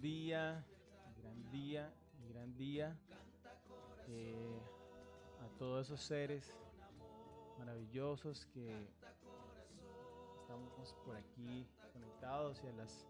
[0.00, 0.64] día,
[1.16, 1.92] gran día,
[2.28, 2.96] gran día
[4.08, 4.60] eh,
[5.44, 6.54] a todos esos seres
[7.58, 8.88] maravillosos que
[10.40, 13.06] estamos por aquí conectados y a, las,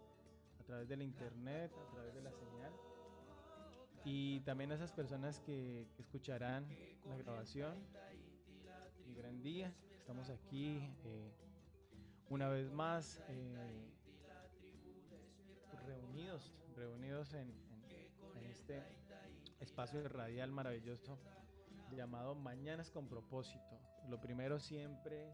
[0.59, 2.71] a través de la internet, a través de la señal.
[4.05, 6.65] Y también a esas personas que, escucharán
[7.05, 7.75] la grabación.
[9.05, 11.31] Un gran día, estamos aquí eh,
[12.29, 13.96] una vez más eh,
[15.87, 17.67] reunidos, reunidos en,
[18.49, 18.83] este
[19.59, 21.17] espacio radial maravilloso
[21.91, 23.79] llamado Mañanas con propósito.
[24.09, 25.33] Lo primero siempre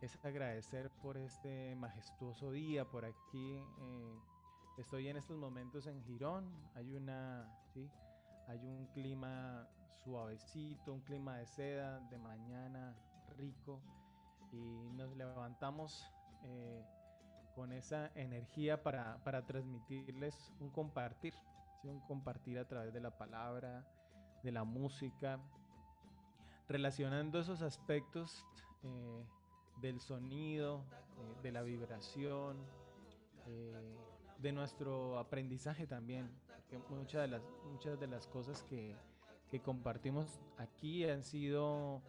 [0.00, 3.56] es agradecer por este majestuoso día por aquí.
[3.56, 4.18] Eh,
[4.78, 6.50] estoy en estos momentos en Girón.
[6.74, 7.90] Hay una, ¿sí?
[8.48, 9.68] Hay un clima
[10.04, 12.96] suavecito, un clima de seda, de mañana
[13.36, 13.80] rico.
[14.52, 16.10] Y nos levantamos
[16.44, 16.84] eh,
[17.54, 21.34] con esa energía para, para transmitirles un compartir,
[21.84, 23.86] un compartir a través de la palabra,
[24.42, 25.38] de la música,
[26.68, 28.46] relacionando esos aspectos.
[28.82, 29.24] Eh,
[29.80, 30.84] del sonido,
[31.16, 32.58] eh, de la vibración,
[33.46, 33.96] eh,
[34.38, 36.30] de nuestro aprendizaje también,
[36.90, 38.94] muchas de las, muchas de las cosas que,
[39.64, 42.02] compartimos aquí han sido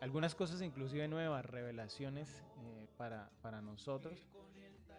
[0.00, 2.42] algunas cosas inclusive nuevas, revelaciones
[2.96, 4.28] para, para nosotros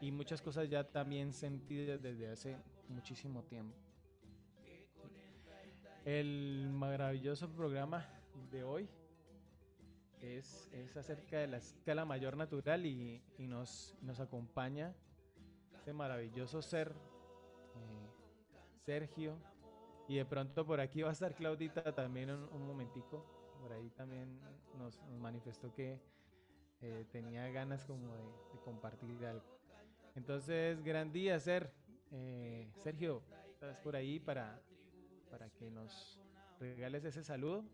[0.02, 2.58] y muchas cosas ya también sentidas desde hace
[2.90, 3.76] muchísimo tiempo.
[6.04, 8.06] El maravilloso programa
[8.52, 8.88] de hoy
[10.22, 14.94] es, acerca de la escala mayor natural y, nos, nos, acompaña
[15.74, 18.10] este maravilloso ser, eh,
[18.86, 19.38] Sergio.
[20.08, 23.26] Y de pronto por aquí va a estar Claudita también un, momentico.
[23.60, 24.40] Por ahí también
[24.78, 26.00] nos, manifestó que
[26.82, 29.44] eh, tenía ganas como de, compartir algo.
[30.16, 31.72] Entonces, gran día, Ser.
[32.12, 33.22] Eh, Sergio,
[33.52, 34.62] estás por ahí para,
[35.30, 36.20] para que nos
[36.60, 37.66] regales ese saludo.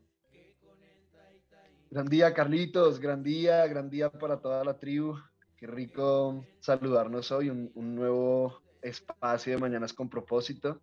[1.90, 5.18] Gran día, Carlitos, gran día, gran día para toda la tribu.
[5.58, 10.82] Qué rico saludarnos hoy, un, nuevo espacio de Mañanas con propósito.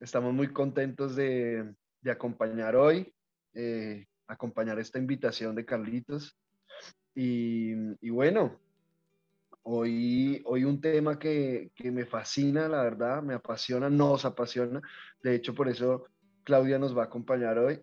[0.00, 1.74] Estamos muy contentos de,
[2.10, 3.14] acompañar hoy,
[3.54, 6.36] eh, acompañar esta invitación de Carlitos.
[7.14, 8.58] Y, bueno,
[9.62, 14.80] hoy, hoy un tema que, que me fascina, la verdad, me apasiona, nos apasiona.
[15.22, 16.06] De hecho, por eso
[16.44, 17.80] Claudia nos va a acompañar hoy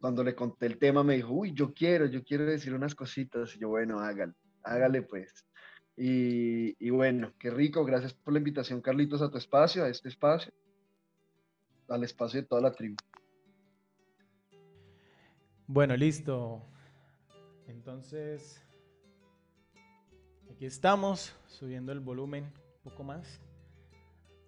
[0.00, 3.56] cuando le conté el tema me dijo, uy, yo quiero, yo quiero decir unas cositas.
[3.56, 5.46] Y yo, bueno, hágale, hágale pues.
[5.96, 10.08] Y, y, bueno, qué rico, gracias por la invitación, Carlitos, a tu espacio, a este
[10.08, 10.52] espacio,
[11.88, 12.96] al espacio de toda la tribu.
[15.66, 16.62] Bueno, listo.
[17.76, 18.58] Entonces,
[20.50, 23.38] aquí estamos, subiendo el volumen un poco más.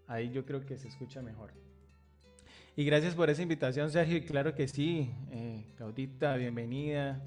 [0.07, 1.53] Ahí yo creo que se escucha mejor.
[2.75, 4.17] Y gracias por esa invitación, Sergio.
[4.17, 7.23] Y claro que sí, eh, Claudita, bienvenida.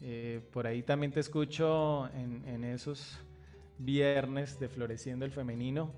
[0.00, 3.18] Eh, por ahí también te escucho en, esos
[3.76, 5.92] viernes de Floreciendo el Femenino,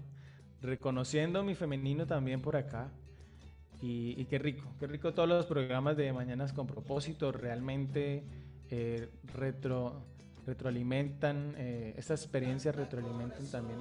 [0.62, 2.90] reconociendo mi femenino también por acá.
[3.82, 8.25] Y, qué rico, qué rico todos los programas de Mañanas con propósito, realmente
[8.73, 10.03] eh, retro,
[10.47, 13.79] retroalimentan, eh, estas experiencias retroalimentan también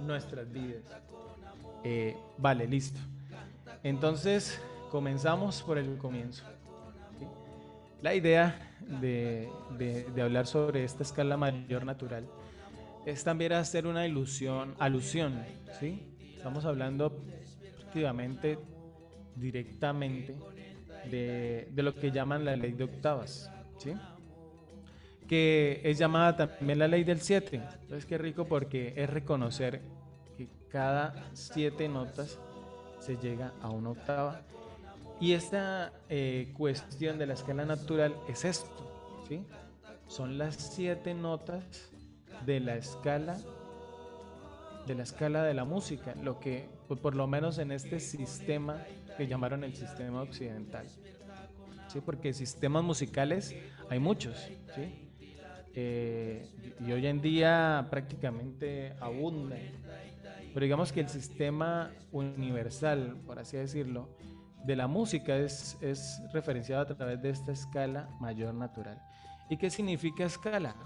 [0.00, 0.82] nuestras vidas.
[2.38, 3.00] vale, listo.
[3.82, 4.60] Entonces,
[4.90, 6.44] comenzamos por el comienzo.
[8.02, 9.48] La idea de,
[10.22, 12.26] hablar sobre esta escala mayor natural
[13.06, 15.42] es también hacer una ilusión, alusión,
[15.80, 16.14] ¿sí?
[16.36, 17.24] Estamos hablando
[17.62, 18.58] efectivamente,
[19.36, 20.36] directamente,
[21.10, 23.50] de, lo que llaman la ley de octavas,
[25.28, 27.56] Que es llamada también la ley del 7.
[27.56, 29.80] Entonces, qué rico porque es reconocer
[30.36, 32.38] que cada siete notas
[32.98, 34.42] se llega a una octava.
[35.20, 38.90] Y esta eh, cuestión de la escala natural es esto.
[40.06, 41.90] Son las siete notas
[42.44, 43.38] de la escala
[44.86, 46.68] de la escala de la música, lo que
[47.00, 48.84] por lo menos en este sistema
[49.16, 50.86] que llamaron el sistema occidental,
[51.94, 53.56] sí, porque sistemas musicales
[53.88, 55.10] hay muchos, sí,
[55.72, 56.46] eh,
[56.78, 59.58] y hoy en día prácticamente abundan
[60.54, 64.08] pero digamos que el sistema universal, por así decirlo,
[64.64, 65.76] de la música es,
[66.32, 69.02] referenciado a través de esta escala mayor natural.
[69.50, 70.76] ¿Y qué significa escala?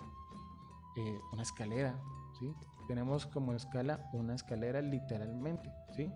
[0.96, 2.00] Eh, una escalera,
[2.40, 2.50] ¿sí?
[2.88, 6.10] Tenemos como escala una escalera literalmente, ¿sí?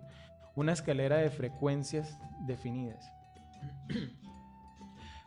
[0.56, 3.04] Una escalera de frecuencias definidas.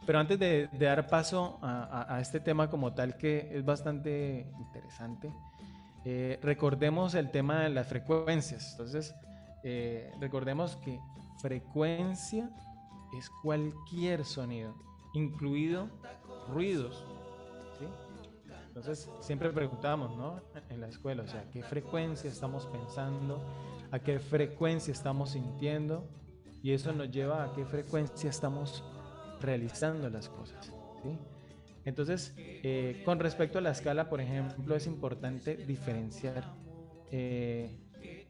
[0.05, 5.31] Pero antes de, dar paso a, a, este tema como tal, que es bastante interesante,
[6.07, 8.73] Eh, recordemos el tema de las frecuencias.
[8.73, 9.15] Entonces,
[9.63, 10.99] eh, recordemos que
[11.41, 12.47] frecuencia
[13.17, 14.75] es cualquier sonido,
[15.15, 15.89] incluido
[16.53, 17.03] ruidos.
[18.67, 20.41] Entonces, siempre preguntamos, ¿no?
[20.69, 23.41] En la escuela, o sea, ¿qué frecuencia estamos pensando?
[23.89, 26.07] ¿A qué frecuencia estamos sintiendo?
[26.61, 28.83] Y eso nos lleva a qué frecuencia estamos
[29.41, 30.71] realizando las cosas.
[31.85, 36.43] Entonces, eh, con respecto a la escala, por ejemplo, es importante diferenciar
[37.11, 37.77] eh,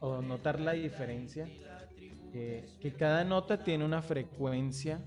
[0.02, 1.48] o notar la diferencia,
[2.34, 5.00] eh, que cada nota tiene una frecuencia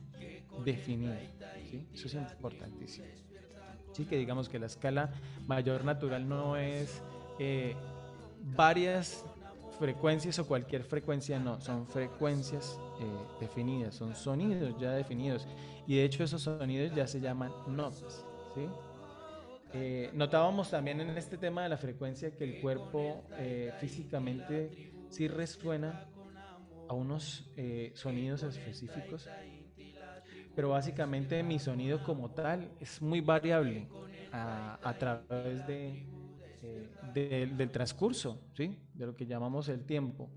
[0.64, 1.20] definida.
[1.92, 3.06] Eso es importantísimo.
[3.92, 5.12] Sí, que digamos que la escala
[5.46, 7.02] mayor natural no es
[8.56, 9.24] varias
[9.78, 12.80] frecuencias o cualquier frecuencia, no, son frecuencias
[13.40, 15.46] definidas, son sonidos ya definidos.
[15.86, 18.24] Y de hecho esos sonidos ya se llaman notas.
[19.74, 25.28] Eh, notábamos también en este tema de la frecuencia que el cuerpo eh, físicamente sí
[25.28, 26.08] resuena
[26.88, 29.28] a unos eh, sonidos específicos,
[30.54, 33.88] pero básicamente mi sonido como tal es muy variable
[34.32, 36.06] a, través de,
[37.12, 38.78] del transcurso, ¿sí?
[38.94, 40.30] de lo que llamamos el tiempo.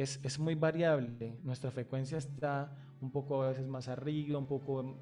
[0.00, 4.96] Es, es muy variable, nuestra frecuencia está un poco a veces más arriba, un poco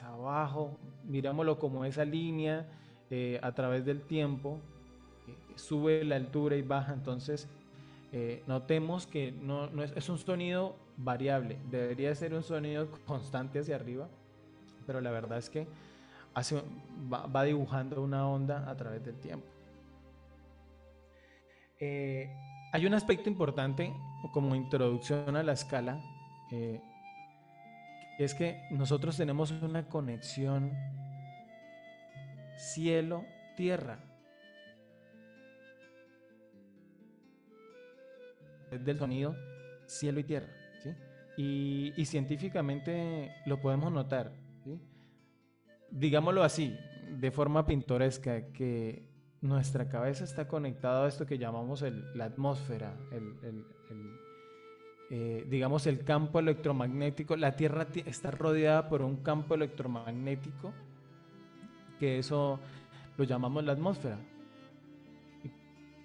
[0.00, 2.66] abajo, mirámoslo como esa línea
[3.10, 4.60] eh, a través del tiempo,
[5.54, 7.48] sube la altura y baja, entonces
[8.12, 14.08] eh, notemos que no, es, un sonido variable, debería ser un sonido constante hacia arriba,
[14.86, 15.66] pero la verdad es que
[16.34, 16.62] hace,
[17.12, 19.46] va, dibujando una onda a través del tiempo.
[21.78, 22.30] Eh,
[22.72, 23.92] hay un aspecto importante
[24.30, 26.00] como introducción a la escala,
[28.18, 30.72] es que nosotros tenemos una conexión
[32.56, 33.98] cielo-tierra.
[38.70, 39.36] Del sonido
[39.86, 40.48] cielo y tierra.
[41.36, 44.32] Y, científicamente lo podemos notar.
[45.90, 46.76] Digámoslo así,
[47.10, 49.08] de forma pintoresca, que
[49.40, 53.66] nuestra cabeza está conectada a esto que llamamos la atmósfera, el
[55.10, 57.36] eh, digamos, el campo electromagnético.
[57.36, 60.72] La Tierra está rodeada por un campo electromagnético,
[61.98, 62.58] que eso
[63.16, 64.16] lo llamamos la atmósfera.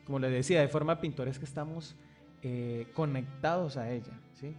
[0.06, 1.96] como les decía, de forma pintoresca estamos
[2.42, 4.56] eh, conectados a ella, ¿sí?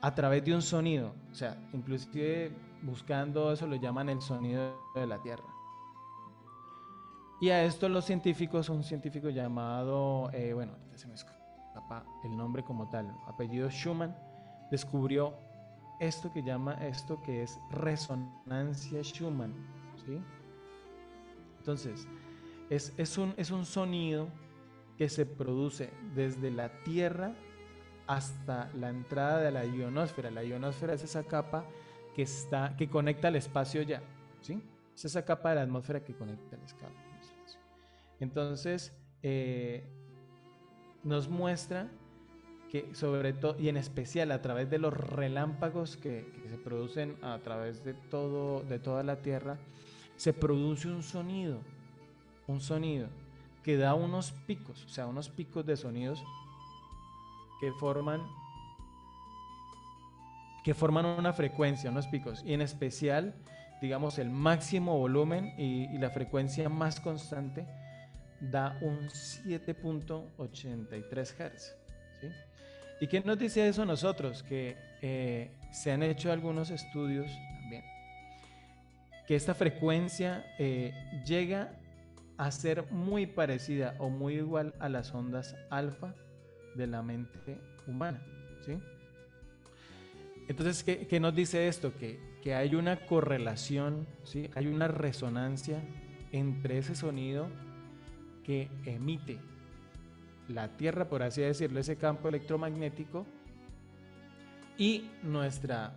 [0.00, 2.52] A través de un sonido, o sea, inclusive
[2.82, 5.44] buscando eso lo llaman el sonido de la Tierra.
[7.40, 11.14] Y a esto los científicos, un científico llamado, eh, bueno, se me
[12.24, 14.16] el nombre como tal, apellido Schumann,
[14.70, 15.34] descubrió
[16.00, 19.54] esto que llama esto que es resonancia Schumann.
[20.04, 20.20] ¿sí?
[21.58, 22.08] Entonces,
[22.70, 24.28] es, un, es un sonido
[24.98, 27.34] que se produce desde la Tierra
[28.06, 30.30] hasta la entrada de la ionosfera.
[30.30, 31.64] La ionosfera es esa capa
[32.14, 34.02] que, está, que conecta el espacio ya.
[34.40, 34.62] ¿sí?
[34.94, 37.04] Es esa capa de la atmósfera que conecta el espacio.
[38.20, 39.84] Entonces, eh,
[41.04, 41.88] nos muestra
[42.70, 47.38] que sobre todo, y en especial a través de los relámpagos que, se producen a
[47.38, 49.58] través de, todo, de toda la Tierra,
[50.16, 51.60] se produce un sonido,
[52.48, 53.08] un sonido
[53.62, 56.22] que da unos picos, o sea, unos picos de sonidos
[57.60, 58.22] que forman
[60.64, 63.34] que forman una frecuencia, unos picos, y en especial,
[63.82, 67.66] digamos, el máximo volumen y la frecuencia más constante
[68.50, 71.76] da un 7.83 Hz.
[73.00, 74.42] ¿Y qué nos dice eso a nosotros?
[74.42, 77.84] Que eh, se han hecho algunos estudios también,
[79.26, 80.92] que esta frecuencia eh,
[81.26, 81.72] llega
[82.36, 86.14] a ser muy parecida o muy igual a las ondas alfa
[86.76, 88.22] de la mente humana.
[88.64, 88.78] ¿sí?
[90.48, 91.94] Entonces, ¿qué, ¿qué, nos dice esto?
[91.96, 94.50] Que, que hay una correlación, ¿sí?
[94.54, 95.80] hay una resonancia
[96.32, 97.48] entre ese sonido
[98.44, 99.38] que emite
[100.48, 103.26] la Tierra, por así decirlo, ese campo electromagnético
[104.78, 105.96] y nuestra,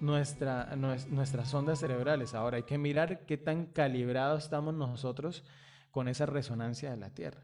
[0.00, 2.34] nuestra, nuestras ondas cerebrales.
[2.34, 5.44] Ahora hay que mirar qué tan calibrados estamos nosotros
[5.90, 7.42] con esa resonancia de la Tierra.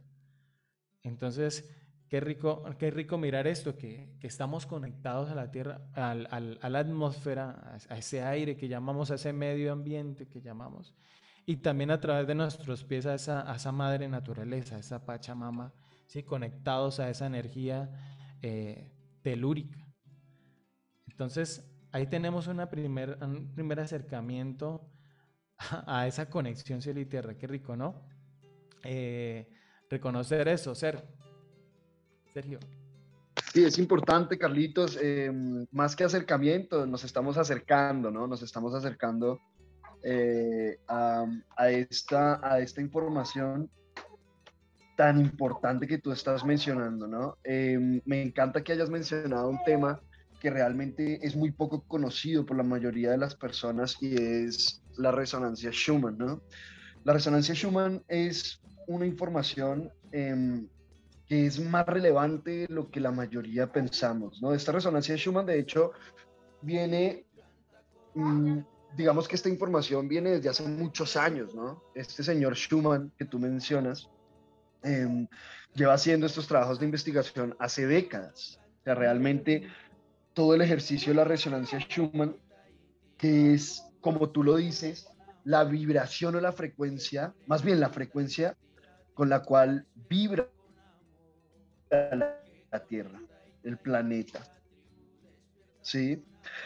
[1.03, 1.71] Entonces,
[2.09, 7.79] qué rico, qué rico mirar esto, que, estamos conectados a la Tierra, a la atmósfera,
[7.89, 10.95] a ese aire que llamamos, a ese medio ambiente que llamamos
[11.49, 15.73] y también a través de nuestros pies a esa, madre naturaleza, a esa Pachamama,
[16.07, 16.25] ¿sí?
[16.25, 17.89] conectados a esa energía
[18.43, 18.91] eh,
[19.23, 19.79] telúrica.
[21.07, 24.91] Entonces, ahí tenemos una primer, un primer acercamiento
[25.87, 27.39] a, esa conexión cielo y tierra.
[27.39, 28.03] Qué rico, ¿no?
[28.83, 29.49] Eh,
[29.89, 31.07] reconocer eso, ser.
[32.35, 32.59] Sergio.
[33.53, 38.27] Sí, es importante, Carlitos, em, más que acercamiento, nos estamos acercando, ¿no?
[38.27, 39.41] Nos estamos acercando
[40.03, 41.27] eh, a,
[41.69, 43.71] esta, a esta información
[44.97, 47.37] tan importante que tú estás mencionando, ¿no?
[47.45, 50.01] Em, me encanta que hayas mencionado un tema
[50.41, 55.11] que realmente es muy poco conocido por la mayoría de las personas y es la
[55.13, 56.41] resonancia Schumann, ¿no?
[57.05, 60.67] La resonancia Schumann es una información em,
[61.29, 64.55] que es más relevante de lo que la mayoría pensamos, ¿no?
[64.55, 65.93] Esta resonancia Schumann, de hecho,
[66.63, 67.27] viene,
[68.15, 68.59] mm,
[68.95, 71.83] digamos que esta información viene desde hace muchos años, ¿no?
[71.95, 74.09] Este señor Schumann que tú mencionas
[74.83, 75.27] em,
[75.75, 78.61] lleva haciendo estos trabajos de investigación hace décadas.
[78.81, 79.69] O sea, realmente
[80.33, 82.37] todo el ejercicio de la resonancia Schumann,
[83.19, 85.09] que es, como tú lo dices,
[85.45, 88.57] la vibración o la frecuencia, más bien la frecuencia
[89.15, 90.49] con la cual vibra
[91.91, 93.21] la Tierra,
[93.63, 94.41] el planeta.
[95.87, 96.21] ¿Sí?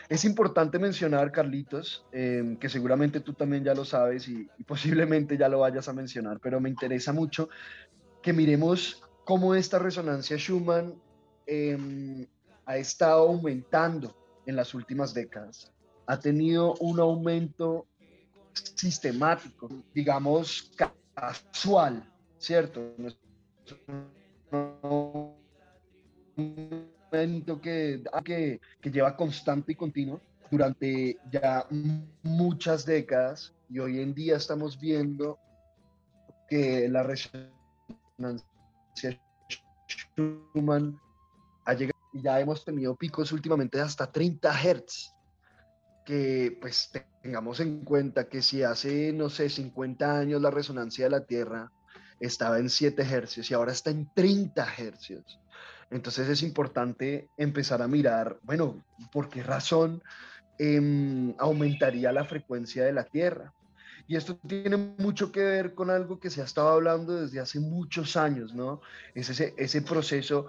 [0.08, 5.50] Es importante mencionar, Carlitos, em, que seguramente tú también ya lo sabes y, posiblemente ya
[5.50, 7.50] lo vayas a mencionar, pero me interesa mucho
[8.22, 10.94] que miremos cómo esta resonancia Schumann
[11.46, 12.26] eh,
[12.64, 15.70] ha estado aumentando en las últimas décadas.
[16.06, 17.86] Ha tenido un aumento
[18.54, 20.72] sistemático, digamos,
[21.14, 22.94] casual, ¿cierto?
[26.32, 26.79] Un
[27.20, 31.66] aumento que, que, que lleva constante y continuo durante ya
[32.22, 35.38] muchas décadas y hoy en día estamos viendo
[36.48, 37.52] que la resonancia
[39.88, 40.98] Schumann
[41.64, 45.14] ha llegado y ya hemos tenido picos últimamente de hasta 30 Hz.
[46.04, 46.90] Que pues
[47.22, 51.70] tengamos en cuenta que si hace, no sé, 50 años la resonancia de la Tierra
[52.18, 55.38] estaba en 7 Hz y ahora está en 30 Hz.
[55.90, 60.02] Entonces es importante empezar a mirar, bueno, ¿por qué razón
[60.58, 63.52] em, aumentaría la frecuencia de la Tierra?
[64.06, 67.60] Y esto tiene mucho que ver con algo que se ha estado hablando desde hace
[67.60, 68.80] muchos años, ¿no?
[69.14, 70.46] Es ese, proceso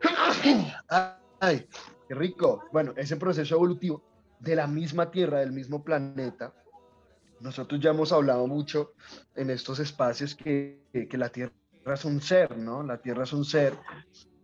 [1.40, 1.66] Ay,
[2.08, 2.64] qué rico.
[2.72, 4.02] Bueno, ese proceso evolutivo
[4.38, 6.54] de la misma Tierra, del mismo planeta,
[7.40, 8.92] nosotros ya hemos hablado mucho
[9.34, 10.82] en estos espacios que,
[11.12, 11.52] la Tierra
[11.86, 12.82] es un ser, ¿no?
[12.82, 13.74] La Tierra es un ser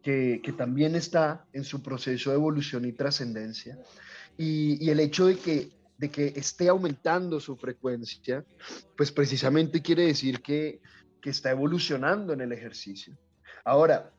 [0.02, 3.78] que, que también está en su proceso de evolución y trascendencia.
[4.36, 8.44] Y, y, el hecho de que, de que esté aumentando su frecuencia,
[8.96, 10.80] pues precisamente quiere decir que,
[11.20, 13.16] que está evolucionando en el ejercicio.
[13.64, 14.12] Ahora,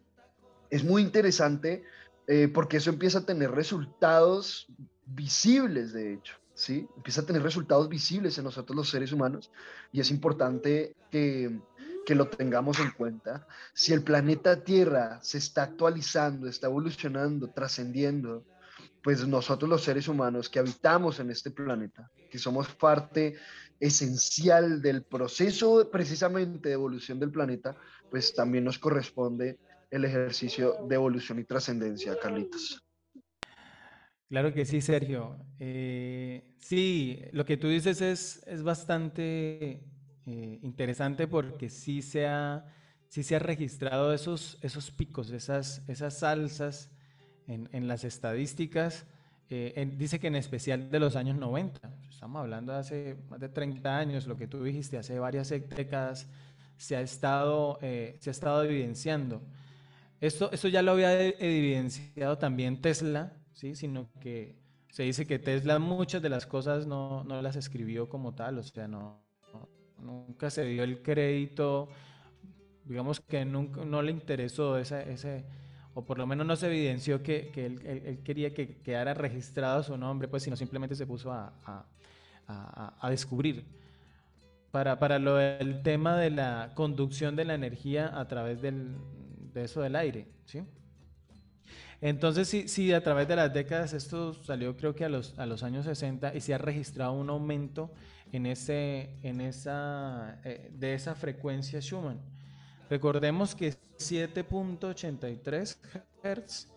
[0.69, 1.83] es muy interesante
[2.27, 4.67] eh, porque eso empieza a tener resultados
[5.05, 6.85] visibles, de hecho, ¿sí?
[6.97, 9.51] Empieza a tener resultados visibles en nosotros los seres humanos
[9.93, 11.57] y es importante que,
[12.07, 13.45] que lo tengamos en cuenta.
[13.73, 18.45] Si el planeta Tierra se está actualizando, está evolucionando, trascendiendo,
[19.03, 23.35] pues nosotros los seres humanos que habitamos en este planeta, que somos parte
[23.77, 27.75] esencial del proceso precisamente de evolución del planeta,
[28.09, 29.59] pues también nos corresponde
[29.91, 32.81] el ejercicio de evolución y trascendencia, Carlitos.
[34.29, 35.45] Claro que sí, Sergio.
[35.59, 39.83] Eh, sí, lo que tú dices es, es bastante
[40.27, 42.65] eh, interesante porque sí se ha,
[43.07, 46.91] sí se ha registrado esos, esos picos, esas, esas alzas
[47.47, 49.07] en, en las estadísticas.
[49.49, 51.79] Eh, dice que en especial de los años 90,
[52.09, 56.27] estamos hablando de hace más de 30 años, lo que tú dijiste, hace varias décadas,
[56.75, 59.41] se ha estado, se ha estado evidenciando.
[60.19, 63.75] Esto, ya lo había e, evidenciado también Tesla, ¿sí?
[63.75, 64.55] sino que
[64.89, 68.87] se dice que Tesla muchas de las cosas no, las escribió como tal, o sea,
[68.87, 69.21] no,
[69.99, 71.89] nunca se dio el crédito,
[72.85, 75.45] digamos que nunca, no le interesó ese, ese,
[75.93, 80.27] o por lo menos no se evidenció que, él, quería que quedara registrado su nombre,
[80.27, 81.53] pues sino simplemente se puso a,
[82.47, 83.65] a descubrir.
[84.71, 88.95] Para, para lo del tema de la conducción de la energía a través del,
[89.53, 90.61] de eso del aire, ¿sí?
[91.99, 95.45] Entonces, sí, sí, a través de las décadas esto salió creo que a los, a
[95.47, 97.91] los años 60 y se ha registrado un aumento
[98.31, 102.19] en ese, en esa, eh, de esa frecuencia Schumann.
[102.89, 105.77] Recordemos que 7.83
[106.23, 106.67] Hz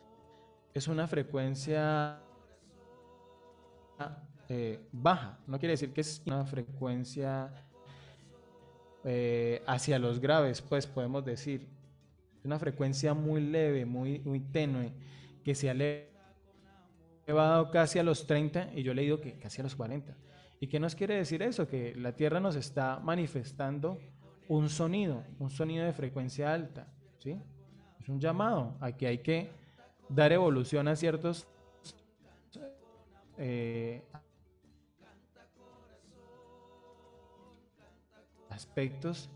[0.75, 2.21] es una frecuencia
[4.49, 7.53] eh, baja, no quiere decir que es una frecuencia
[9.05, 11.69] eh, hacia los graves, pues podemos decir
[12.43, 14.93] una frecuencia muy leve, muy, muy tenue,
[15.45, 15.73] que se ha
[17.27, 20.17] elevado casi a los 30 y yo he leído que casi a los 40.
[20.63, 21.67] ¿Y qué nos quiere decir eso?
[21.67, 23.99] Que la Tierra nos está manifestando
[24.47, 26.87] un sonido, un sonido de frecuencia alta,
[27.19, 27.41] ¿sí?
[27.99, 28.77] Es un llamado.
[28.79, 29.51] Aquí hay que
[30.11, 31.49] dar evolución a ciertos
[33.39, 34.03] eh,
[38.51, 39.31] aspectos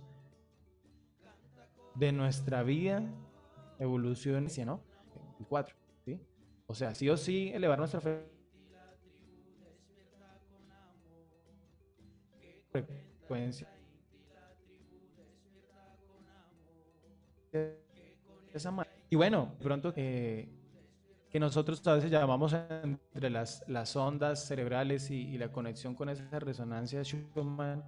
[1.94, 3.02] de nuestra vida,
[3.78, 4.80] evolución, ¿no?
[5.48, 6.20] cuatro, ¿sí?
[6.66, 8.33] O sea, sí o sí elevar nuestra frecuencia.
[19.10, 20.48] Y bueno, pronto eh,
[21.30, 26.38] que nosotros a veces llamamos entre las, las ondas cerebrales y, la conexión con esa
[26.40, 27.84] resonancia Schumann,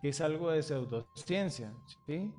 [0.00, 1.72] que es algo de pseudociencia,
[2.06, 2.32] ¿sí?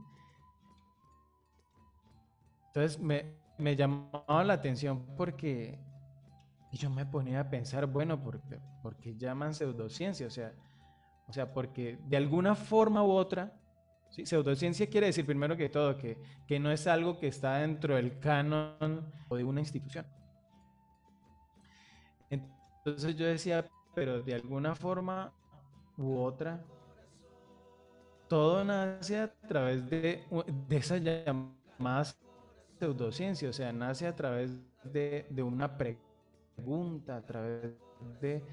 [2.67, 5.79] Entonces me, me llamaba la atención porque
[6.71, 8.41] yo me ponía a pensar, bueno, ¿por,
[8.81, 10.25] por qué llaman pseudociencia?
[10.25, 10.53] O sea,
[11.27, 13.53] o sea, porque de alguna forma u otra,
[14.09, 14.25] ¿sí?
[14.25, 18.19] pseudociencia quiere decir primero que todo que, que no es algo que está dentro del
[18.19, 20.05] canon o de una institución.
[22.29, 25.31] Entonces yo decía, pero de alguna forma
[25.97, 26.61] u otra,
[28.27, 30.23] todo nace a través de,
[30.67, 32.03] de esa llamada
[32.79, 34.51] pseudociencia, o sea, nace a través
[34.83, 37.73] de, una pregunta, a través
[38.19, 38.43] de,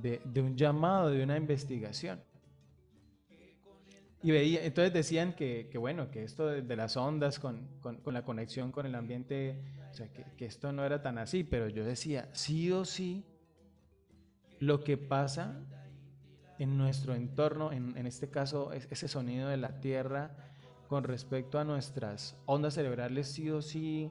[0.00, 2.20] de, un llamado, de una investigación.
[4.22, 7.68] Y veía, entonces decían que, bueno, que esto de, las ondas con,
[8.06, 11.84] la conexión con el ambiente, o sea, que, esto no era tan así, pero yo
[11.84, 13.24] decía, sí o sí,
[14.58, 15.60] lo que pasa
[16.58, 20.34] en nuestro entorno, en, en este caso, ese sonido de la tierra,
[20.88, 24.10] con respecto a nuestras ondas cerebrales, sí o sí,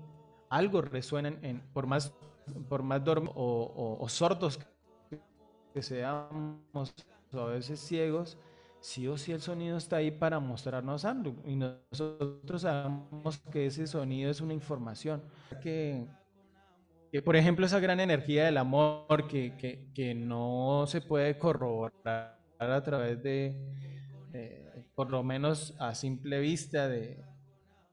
[0.50, 2.14] algo resuena en, por más,
[2.70, 4.60] por más o, sordos
[5.76, 6.96] que seamos,
[7.34, 8.38] a veces ciegos,
[8.80, 11.36] sí o sí el sonido está ahí para mostrarnos algo.
[11.46, 15.22] Y nosotros sabemos que ese sonido es una información.
[15.62, 16.08] Que,
[17.12, 22.40] que por ejemplo, esa gran energía del amor que, que, que no se puede corroborar
[22.58, 23.54] a través de,
[24.96, 27.22] por lo menos a simple vista, de,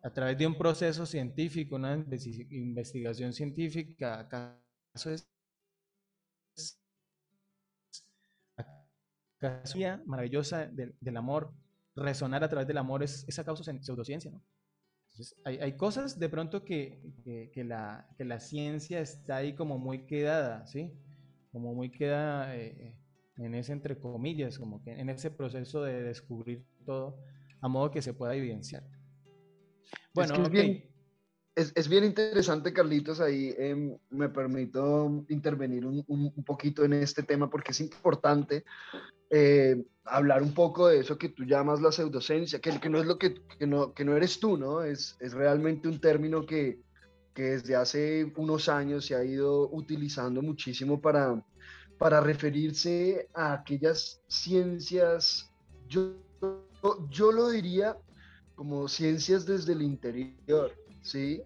[0.04, 1.94] a través de un proceso científico, una
[2.50, 5.31] investigación científica, acaso es
[9.46, 11.52] acaso maravillosa del, del, amor,
[11.94, 14.42] resonar a través del amor es esa causa pseudociencia, ¿no?
[15.11, 19.55] Entonces, hay, hay, cosas de pronto que, que, que, la, que la ciencia está ahí
[19.55, 20.90] como muy quedada, ¿sí?
[21.50, 22.96] Como muy queda eh,
[23.37, 27.18] en ese entre comillas, como que en ese proceso de descubrir todo,
[27.61, 28.85] a modo que se pueda evidenciar.
[30.14, 30.85] Bueno, es, bien,
[31.54, 37.50] es, bien, interesante, Carlitos, ahí em, me permito intervenir un, un, poquito en este tema
[37.50, 38.64] porque es importante
[39.30, 43.06] eh, hablar un poco de eso que tú llamas la pseudocencia, que, que no es
[43.06, 44.82] lo que, que, no, que no eres tú, ¿no?
[44.82, 46.80] Es, es realmente un término que,
[47.34, 51.42] que desde hace unos años se ha ido utilizando muchísimo para,
[51.98, 55.50] para referirse a aquellas ciencias,
[55.88, 56.14] yo,
[57.10, 57.96] yo lo diría
[58.54, 61.42] como ciencias desde el interior, ¿sí?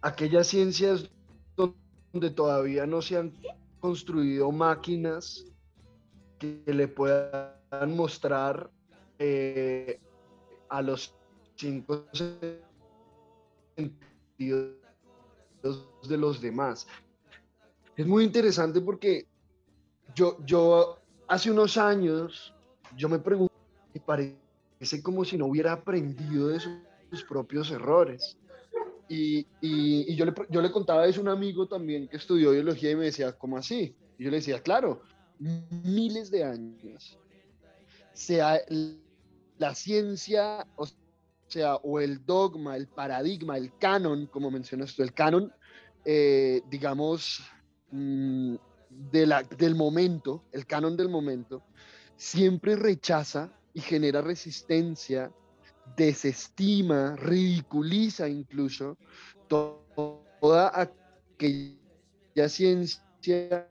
[0.00, 1.10] Aquellas ciencias
[1.56, 3.32] donde todavía no se han
[3.80, 5.44] construido máquinas
[6.38, 8.70] que le puedan mostrar
[9.18, 10.00] eh,
[10.68, 11.14] a los
[11.56, 12.04] cinco
[13.76, 14.74] sentidos
[16.08, 16.86] de los demás.
[17.96, 19.26] Es muy interesante porque
[20.14, 22.54] yo, yo hace unos años,
[22.96, 23.54] yo me pregunté,
[24.04, 28.36] parece como si no hubiera aprendido de sus, propios errores.
[29.08, 29.46] Y,
[30.16, 33.04] yo, le, yo le contaba eso a un amigo también que estudió biología y me
[33.06, 33.94] decía, ¿cómo así?
[34.18, 35.02] Y yo le decía, claro,
[35.38, 37.18] miles de años.
[38.12, 38.60] Sea
[39.58, 40.86] la ciencia, o
[41.46, 45.52] sea, o el dogma, el paradigma, el canon, como mencionas tú, el canon,
[46.04, 47.42] eh, digamos,
[47.90, 48.56] mm,
[48.90, 51.62] del momento, el canon del momento,
[52.16, 55.30] siempre rechaza y genera resistencia,
[55.96, 58.96] desestima, ridiculiza incluso
[59.48, 63.68] toda aquella ciencia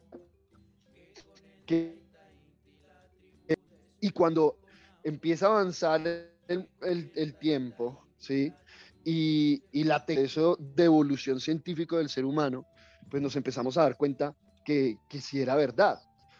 [1.66, 2.00] que...
[4.00, 4.60] Y cuando
[5.04, 6.02] empieza a avanzar
[6.48, 8.54] el, tiempo, ¿sí?
[9.04, 12.66] Y, y la eso de evolución científica del ser humano,
[13.10, 16.00] pues nos empezamos a dar cuenta que, que si era verdad.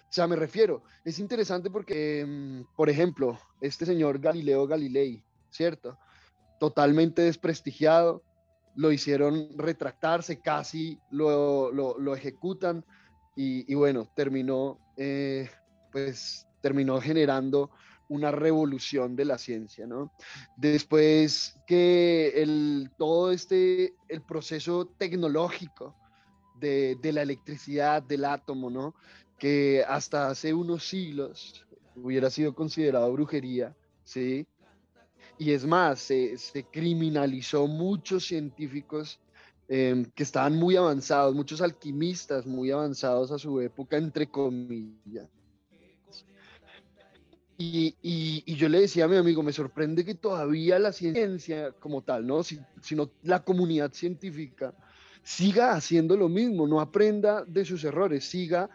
[0.10, 5.25] O sea, me refiero, es interesante porque, mm, por ejemplo, este señor Galileo Galilei,
[5.56, 5.98] ¿cierto?
[6.60, 8.24] Totalmente desprestigiado,
[8.76, 12.84] lo hicieron retractarse, casi lo, lo, lo ejecutan
[13.36, 15.50] y, bueno, terminó, eh,
[15.92, 17.70] pues, terminó generando
[18.08, 20.14] una revolución de la ciencia, ¿no?
[20.56, 25.96] Después que el, todo este, el proceso tecnológico
[26.60, 28.96] de, de la electricidad, del átomo, ¿no?
[29.38, 31.66] Que hasta hace unos siglos
[31.96, 34.48] hubiera sido considerado brujería, ¿sí?
[35.38, 36.38] Y es más, se,
[36.72, 39.20] criminalizó muchos científicos
[39.68, 45.28] em, que estaban muy avanzados, muchos alquimistas muy avanzados a su época, entre comillas.
[47.58, 52.02] Y, y, yo le decía a mi amigo, me sorprende que todavía la ciencia como
[52.02, 52.42] tal, ¿no?
[52.44, 54.74] sino la comunidad científica
[55.24, 58.70] siga haciendo lo mismo, no aprenda de sus errores, siga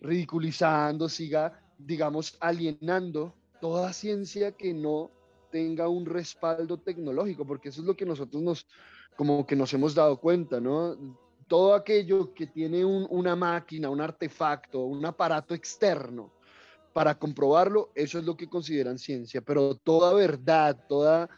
[0.00, 5.10] ridiculizando, siga, digamos, alienando toda ciencia que no
[5.50, 8.66] tenga un respaldo tecnológico, porque eso es lo que nosotros nos,
[9.16, 11.18] como que nos hemos dado cuenta, ¿no?
[11.46, 16.32] Todo aquello que tiene una máquina, un artefacto, un aparato externo,
[16.92, 21.28] para comprobarlo, eso es lo que consideran ciencia, pero toda verdad, toda,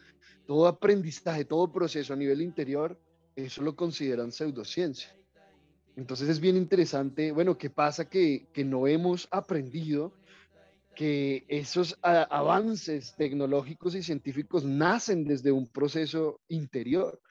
[0.45, 2.99] todo aprendizaje, todo proceso a nivel interior,
[3.35, 5.15] eso lo consideran pseudociencia.
[5.95, 10.13] Entonces es bien interesante, bueno, ¿qué pasa que, que no hemos aprendido
[10.95, 17.21] que esos avances tecnológicos y científicos nacen desde un proceso interior?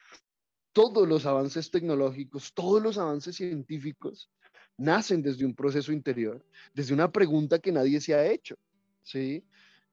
[0.71, 4.29] Todos los avances tecnológicos, todos los avances científicos
[4.77, 8.55] nacen desde un proceso interior, desde una pregunta que nadie se ha hecho,
[9.03, 9.43] ¿sí?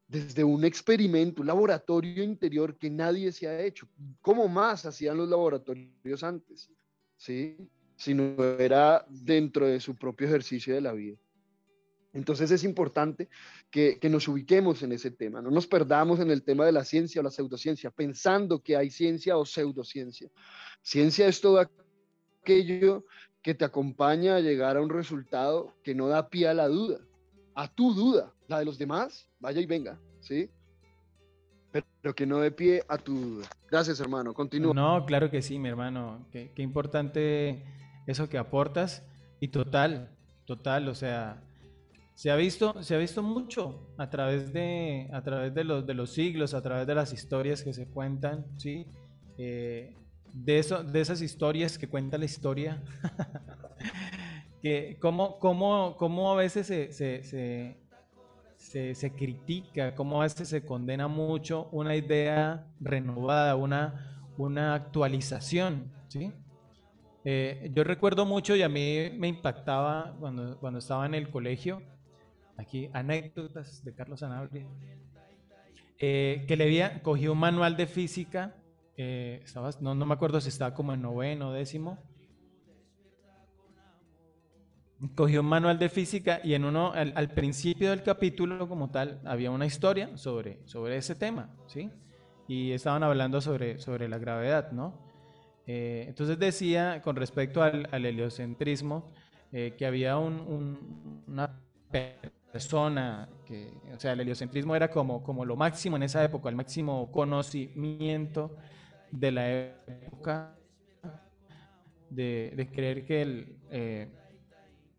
[0.09, 3.88] Desde un experimento, un laboratorio interior que nadie se ha hecho.
[4.20, 6.68] ¿Cómo más hacían los laboratorios antes?
[7.16, 7.56] ¿Sí?
[7.94, 11.16] Si no era dentro de su propio ejercicio de la vida.
[12.12, 13.29] Entonces es importante
[13.70, 16.85] que, que, nos ubiquemos en ese tema, no nos perdamos en el tema de la
[16.85, 20.29] ciencia o la pseudociencia, pensando que hay ciencia o pseudociencia.
[20.83, 21.64] Ciencia es todo
[22.42, 23.05] aquello
[23.42, 26.99] que te acompaña a llegar a un resultado que no da pie a la duda,
[27.55, 30.51] a tu duda, la de los demás, vaya y venga, ¿sí?
[32.03, 33.49] Pero que no dé pie a tu duda.
[33.70, 34.35] Gracias, hermano.
[34.35, 34.75] Continúa.
[34.75, 36.27] No, claro que sí, mi hermano.
[36.33, 37.62] Qué, qué importante
[38.09, 39.05] eso que aportas.
[39.38, 40.11] Y total,
[40.44, 41.42] total, o sea,
[42.20, 45.94] se ha visto, se ha visto mucho a través de, a través de los, de
[45.94, 48.87] los siglos, a través de las historias que se cuentan, ¿sí?
[49.38, 49.96] Eh,
[50.30, 52.83] de, eso, de esas historias que cuenta la historia,
[54.61, 57.22] que cómo, cómo, cómo, a veces se, se,
[58.59, 65.90] se, se, critica, cómo a veces se condena mucho una idea renovada, una, una actualización,
[66.09, 66.30] ¿sí?
[67.24, 71.83] Eh, yo recuerdo mucho y a mí me impactaba cuando, cuando estaba en el colegio,
[72.61, 74.66] aquí anécdotas de Carlos Sanabria,
[75.99, 78.55] eh, que le había cogido un manual de física
[79.03, 79.42] eh,
[79.81, 81.99] no, me acuerdo si estaba como en noveno o décimo.
[85.14, 89.51] Cogió un manual de física y en uno, al, principio del capítulo como tal, había
[89.51, 91.90] una historia sobre, sobre ese tema, ¿sí?
[92.46, 95.01] Y estaban hablando sobre, sobre la gravedad, ¿no?
[95.66, 99.11] Eh, entonces decía, con respecto al, heliocentrismo,
[99.51, 101.59] que había una
[102.52, 106.56] persona que, o sea, el heliocentrismo era como, como lo máximo en esa época, el
[106.56, 108.56] máximo conocimiento
[109.10, 110.56] de la época
[112.10, 113.56] de, creer que el...
[113.70, 114.08] Eh,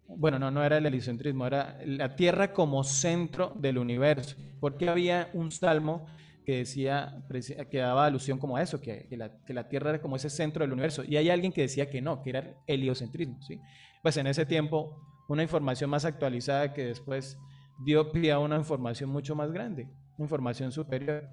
[0.07, 5.29] bueno, no, no era el heliocentrismo, era la Tierra como centro del universo, porque había
[5.33, 6.05] un salmo
[6.45, 7.23] que decía,
[7.69, 11.03] que daba alusión como a eso, que, la, Tierra era como ese centro del universo,
[11.07, 13.59] y hay alguien que decía que no, que era el heliocentrismo, ¿sí?
[14.01, 17.37] Pues en ese tiempo, una información más actualizada que después
[17.79, 21.29] dio pie a una información mucho más grande, información superior.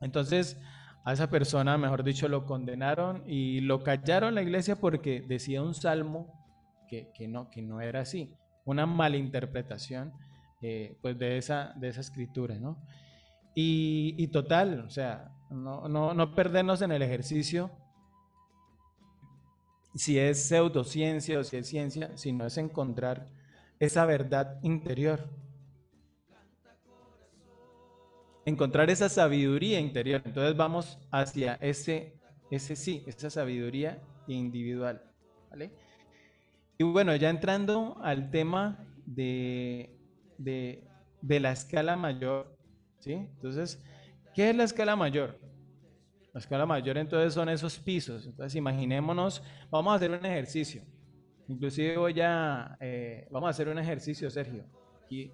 [0.00, 0.60] Entonces,
[1.04, 5.74] a esa persona, mejor dicho, lo condenaron y lo callaron la iglesia porque decía un
[5.74, 6.42] salmo
[6.88, 10.12] que, no, que no era así, una malinterpretación
[10.60, 12.76] eh, pues de esa, de esa escritura, ¿no?
[13.54, 17.70] Y, total, o sea, no, no, no perdernos en el ejercicio
[19.94, 23.28] si es pseudociencia o si es ciencia, sino es encontrar
[23.78, 25.28] esa verdad interior
[28.44, 30.22] encontrar esa sabiduría interior.
[30.24, 32.18] Entonces vamos hacia ese,
[32.50, 35.02] ese sí, esa sabiduría individual.
[35.50, 35.72] ¿vale?
[36.78, 39.96] Y bueno, ya entrando al tema de,
[40.38, 40.88] de,
[41.20, 42.56] de la escala mayor,
[42.98, 43.12] ¿sí?
[43.12, 43.82] Entonces,
[44.34, 45.38] ¿qué es la escala mayor?
[46.32, 48.26] La escala mayor entonces son esos pisos.
[48.26, 50.82] Entonces imaginémonos, vamos a hacer un ejercicio.
[51.48, 54.64] Inclusive voy a, eh, vamos a hacer un ejercicio, Sergio,
[55.04, 55.32] aquí,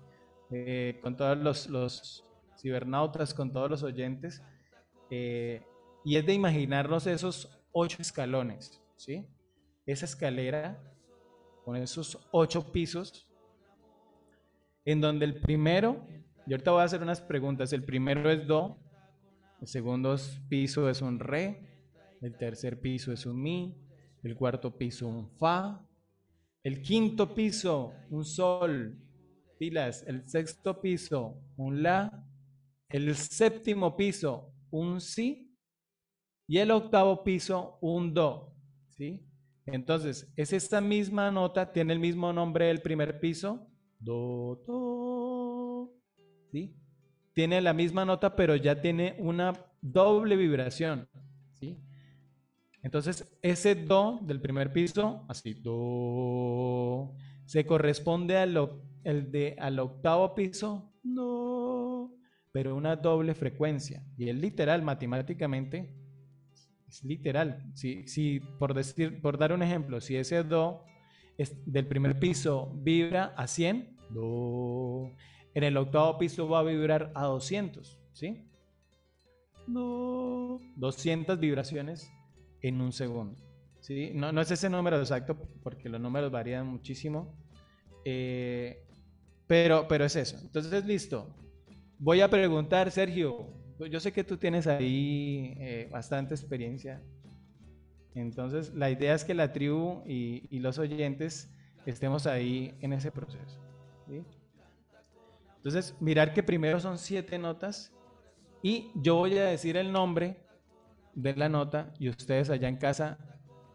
[0.51, 2.25] eh, con todos los, los,
[2.61, 4.43] cibernautas, con todos los oyentes,
[5.11, 5.63] eh,
[6.05, 9.29] y es de imaginarnos esos ocho escalones, ¿sí?
[9.87, 10.83] Esa escalera
[11.65, 13.29] con esos ocho pisos,
[14.85, 16.05] en donde el primero
[16.49, 17.75] yo ahorita voy a hacer unas preguntas.
[17.75, 18.79] El primero es Do,
[19.61, 20.17] el segundo
[20.49, 21.69] piso es un Re,
[22.21, 23.75] el tercer piso es un Mi,
[24.23, 25.85] el cuarto piso un Fa,
[26.63, 28.99] el quinto piso un Sol,
[29.59, 32.25] pilas, el sexto piso un La,
[32.89, 35.45] el séptimo piso un Si.
[36.51, 38.55] Y el octavo piso un Do.
[38.97, 39.23] ¿sí?
[39.67, 43.69] Entonces, es esta misma nota, tiene el mismo nombre del primer piso,
[43.99, 45.93] Do, Do,
[46.51, 46.75] ¿sí?
[47.39, 51.09] Tiene la misma nota, pero ya tiene una doble vibración,
[51.53, 51.79] ¿sí?
[52.83, 60.35] Entonces, ese Do del primer piso, así, Do, se corresponde al, el de, al octavo
[60.35, 62.13] piso, No,
[62.51, 64.05] pero una doble frecuencia.
[64.17, 65.95] Y es literal, matemáticamente,
[66.89, 67.71] es literal.
[67.75, 70.83] Si, si por, decir, por dar un ejemplo, si ese Do
[71.37, 75.13] es del primer piso vibra a 100, Do,
[75.55, 78.45] en el octavo piso va a vibrar a 200, ¿sí?
[79.67, 82.11] Do, 200 vibraciones
[82.63, 83.37] en un segundo.
[83.81, 84.13] ¿sí?
[84.15, 87.35] No, no es ese número exacto porque los números varían muchísimo.
[88.05, 88.85] Eh,
[89.47, 90.39] pero, pero es eso.
[90.41, 91.35] Entonces, listo.
[91.99, 93.49] Voy a preguntar, Sergio,
[93.91, 97.03] yo sé que tú tienes ahí eh, bastante experiencia.
[98.15, 101.51] Entonces, la idea es que la tribu y, los oyentes
[101.87, 103.61] estemos ahí en ese proceso.
[105.69, 107.93] Entonces, mirar que primero son siete notas
[108.63, 110.39] y yo voy a decir el nombre
[111.13, 113.19] de la nota y ustedes allá en casa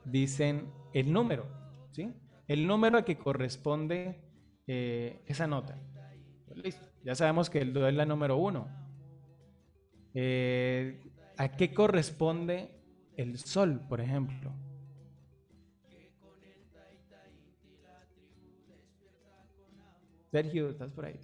[0.03, 1.45] dicen el número,
[1.91, 2.11] ¿sí?
[2.47, 4.23] El número a que corresponde
[4.65, 5.77] eh, esa nota.
[6.55, 8.67] listo, ya sabemos que el do es la número uno.
[10.15, 10.99] Eh,
[11.37, 12.71] ¿A qué corresponde
[13.17, 14.51] el sol, por ejemplo?
[20.33, 21.19] Sergio, ¿estás por ahí?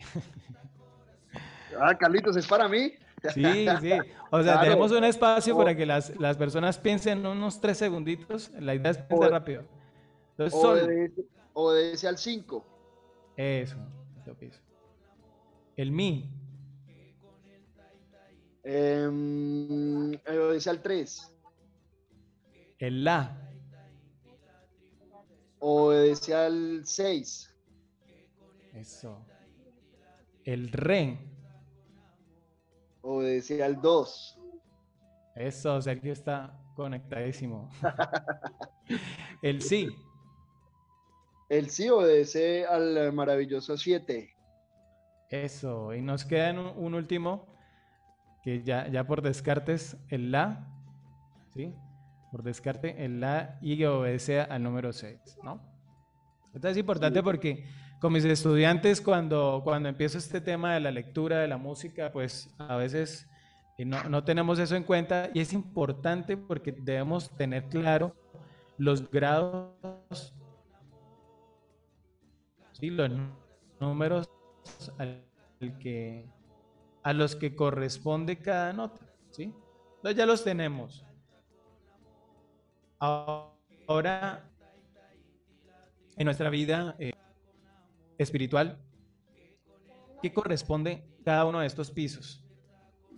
[1.79, 2.93] ah, Carlitos, ¿es para mí?
[3.33, 3.91] Sí, sí.
[4.29, 8.51] O sea, tenemos un espacio para que las, personas piensen unos tres segunditos.
[8.59, 9.63] La idea es pensar rápido.
[10.37, 11.11] Entonces, sol.
[11.53, 12.65] Obedece, al 5.
[13.35, 13.77] Eso,
[14.27, 14.35] lo
[15.75, 16.29] El mi.
[18.63, 21.35] Eh, obedece al 3.
[22.77, 23.35] El la.
[25.57, 27.49] Obedece al 6.
[28.79, 29.25] Eso.
[30.45, 31.19] El re.
[33.01, 34.39] Obedece al 2.
[35.35, 37.69] Eso, Sergio está conectadísimo.
[39.41, 39.89] el sí.
[41.49, 44.33] El sí obedece al maravilloso 7.
[45.29, 47.53] Eso, y nos queda un, último,
[48.43, 50.67] que ya, ya por descartes, el la,
[51.53, 51.73] ¿sí?
[52.31, 55.61] Por descarte, el la y obedece al número 6, ¿no?
[56.53, 57.65] Esto es importante porque
[57.99, 62.49] con mis estudiantes cuando, cuando empiezo este tema de la lectura, de la música, pues
[62.57, 63.27] a veces
[63.77, 68.15] eh, no, no tenemos eso en cuenta y es importante porque debemos tener claro
[68.77, 70.33] los grados,
[72.71, 72.89] ¿sí?
[72.89, 73.11] los
[73.81, 74.29] números
[74.97, 75.25] al
[75.79, 76.25] que,
[77.03, 79.01] a los que corresponde cada nota.
[79.31, 79.53] ¿sí?
[79.97, 81.05] Entonces ya los tenemos.
[82.97, 84.49] Ahora,
[86.15, 86.95] en nuestra vida...
[86.97, 87.11] Eh,
[88.19, 88.77] espiritual,
[90.21, 92.43] ¿qué corresponde cada uno de estos pisos?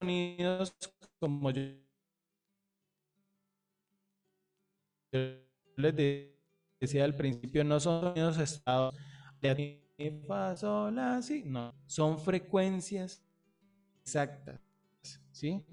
[0.00, 0.74] sonidos
[1.18, 1.62] como yo
[5.76, 5.94] les
[6.80, 8.94] decía al principio, no son sonidos estados
[10.10, 11.42] la.
[11.44, 13.22] No, son frecuencias
[14.02, 14.60] exactas.
[15.30, 15.64] ¿Sí?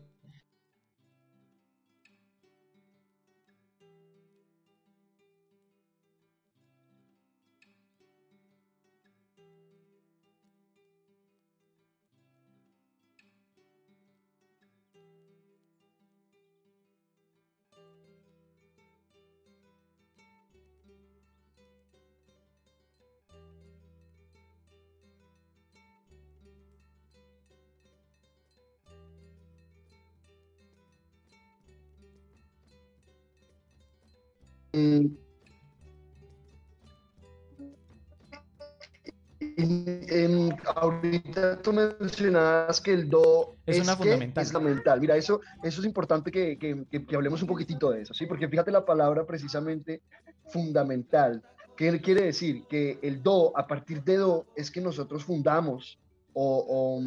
[41.07, 44.43] Ahorita tú mencionabas que el do es, una fundamental.
[44.43, 45.01] es fundamental.
[45.01, 48.25] Mira, eso, eso es importante que, que, que, hablemos un poquitito de eso, ¿sí?
[48.25, 50.01] Porque fíjate la palabra precisamente
[50.47, 51.43] fundamental.
[51.75, 52.65] ¿Qué quiere decir?
[52.67, 55.97] Que el do, a partir de do, es que nosotros fundamos
[56.33, 57.01] o,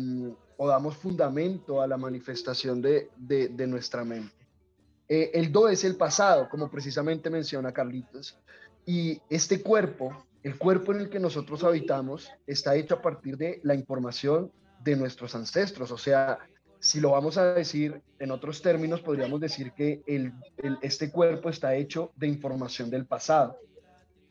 [0.56, 4.34] o, damos fundamento a la manifestación de, de, de nuestra mente.
[5.08, 8.38] Eh, el do es el pasado, como precisamente menciona Carlitos,
[8.86, 13.60] y este cuerpo el cuerpo en el que nosotros habitamos está hecho a partir de
[13.62, 14.50] la información
[14.82, 15.90] de nuestros ancestros.
[15.92, 16.38] O sea,
[16.80, 20.02] si lo vamos a decir en otros términos, podríamos decir que
[20.82, 23.56] este cuerpo está hecho de información del pasado.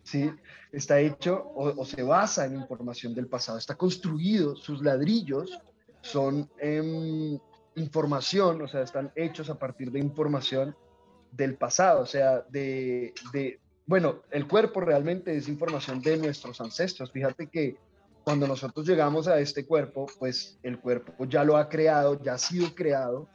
[0.04, 0.30] ¿sí?
[0.71, 3.58] Está hecho o, se basa en información del pasado.
[3.58, 5.60] Está construido, sus ladrillos
[6.02, 7.39] son em,
[7.76, 10.76] información, o sea, están hechos a partir de información
[11.32, 13.13] del pasado, o sea, de,
[13.91, 17.12] bueno, el cuerpo realmente es información de nuestros ancestros.
[17.12, 17.75] Fíjate que
[18.23, 22.38] cuando nosotros llegamos a este cuerpo, pues el cuerpo ya lo ha creado, ya ha
[22.38, 23.27] sido creado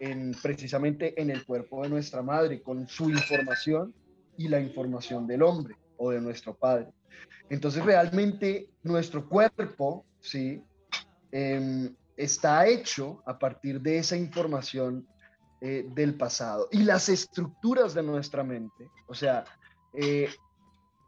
[0.00, 3.94] en, precisamente en el cuerpo de nuestra madre, con su información
[4.36, 6.88] y la información del hombre o de nuestro padre.
[7.48, 10.64] Entonces realmente nuestro cuerpo, ¿sí?
[11.30, 15.06] Em, está hecho a partir de esa información
[15.60, 16.66] eh, del pasado.
[16.72, 19.44] Y las estructuras de nuestra mente, o sea,
[19.94, 20.28] eh,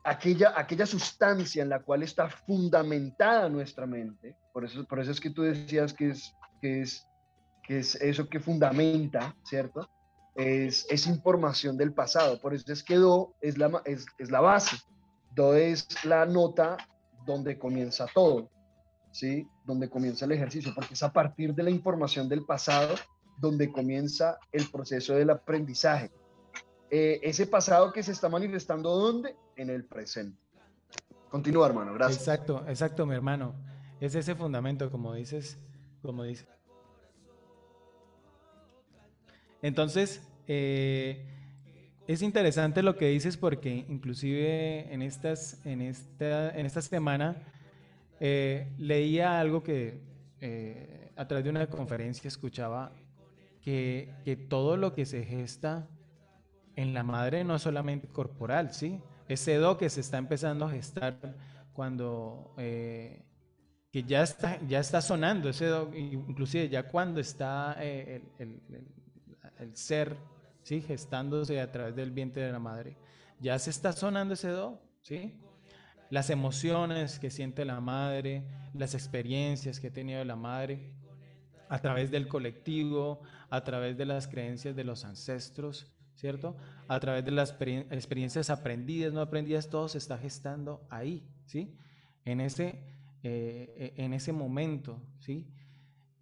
[0.05, 5.21] aquella, aquella sustancia en la cual está fundamentada nuestra mente, por eso, por eso es
[5.21, 7.07] que tú decías que es, que es,
[7.63, 9.89] que es eso que fundamenta, ¿cierto?
[10.37, 14.41] Es, es información del pasado, por eso es que Do es la, es, es la
[14.41, 14.77] base,
[15.35, 16.77] Do es la nota
[17.25, 18.51] donde comienza todo,
[19.11, 19.49] ¿sí?
[19.65, 22.95] Donde comienza el ejercicio, porque es a partir de la información del pasado
[23.39, 26.11] donde comienza el proceso del aprendizaje.
[26.97, 29.35] Eh, ese pasado que se está manifestando ¿dónde?
[29.57, 30.39] En el presente.
[31.29, 32.21] Continúa, hermano, gracias.
[32.21, 33.53] Exacto, exacto, mi hermano.
[34.01, 35.59] Es ese fundamento, como dices,
[36.03, 36.47] como dices.
[39.61, 41.27] Entonces, eh,
[42.07, 47.43] es interesante lo que dices porque inclusive en, estas, en, esta, en esta semana
[48.21, 49.99] eh, leía algo que
[51.17, 52.93] a través de una conferencia escuchaba
[53.63, 55.89] que, que todo lo que se gesta
[56.77, 59.01] en la madre no solamente corporal, ¿sí?
[59.29, 61.19] Ese do que se está empezando a gestar
[61.73, 63.25] cuando, eh,
[63.91, 68.61] que ya está, ya está sonando, ese do, inclusive ya cuando está eh, el,
[69.59, 70.17] el, ser,
[70.63, 70.81] ¿sí?
[70.83, 72.97] Gestándose a través del vientre de la madre,
[73.41, 75.41] ya se está sonando ese do, ¿sí?
[76.11, 78.45] Las emociones que siente la madre,
[78.75, 80.93] las experiencias que ha tenido la madre,
[81.69, 83.21] a través del colectivo,
[83.51, 85.94] a través de las creencias de los ancestros,
[86.25, 86.57] ¿cierto?
[86.89, 87.55] A través de las
[87.91, 91.77] experiencias aprendidas, no aprendidas, todo se está gestando ahí, ¿sí?
[92.25, 92.83] En ese,
[93.23, 95.47] eh, en ese momento, ¿sí?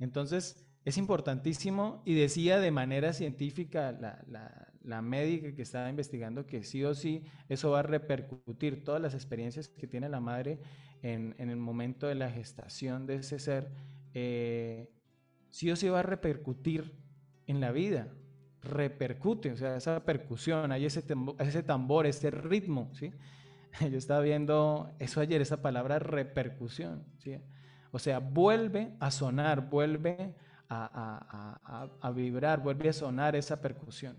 [0.00, 6.82] Entonces, es importantísimo y decía de manera científica la, médica que estaba investigando que sí
[6.82, 10.58] o sí eso va a repercutir todas las experiencias que tiene la madre
[11.02, 13.70] en, el momento de la gestación de ese ser,
[14.14, 14.90] eh,
[15.50, 16.92] sí o sí va a repercutir
[17.46, 18.12] en la vida,
[18.62, 23.12] repercute, o sea, esa percusión, hay ese, tambor, ese ritmo, ¿sí?
[23.80, 27.38] Yo estaba viendo eso ayer, esa palabra repercusión, ¿sí?
[27.90, 30.34] O sea, vuelve a sonar, vuelve
[30.68, 34.16] a, vibrar, vuelve a sonar esa percusión.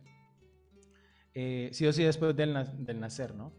[1.33, 2.53] Eh, sí o sí después del,
[2.99, 3.51] nacer, ¿no?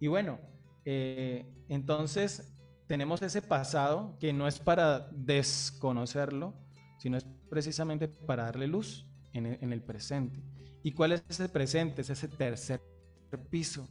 [0.00, 0.40] Y bueno,
[0.84, 2.56] eh, entonces
[2.88, 6.54] tenemos ese pasado que no es para desconocerlo,
[6.98, 10.40] sino es precisamente para darle luz en el, presente.
[10.82, 12.02] ¿Y cuál es ese presente?
[12.02, 12.80] Es ese tercer
[13.50, 13.88] piso.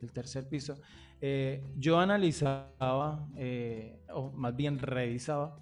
[0.00, 0.80] El tercer piso.
[1.20, 5.58] Eh, yo analizaba, eh, o más bien revisaba,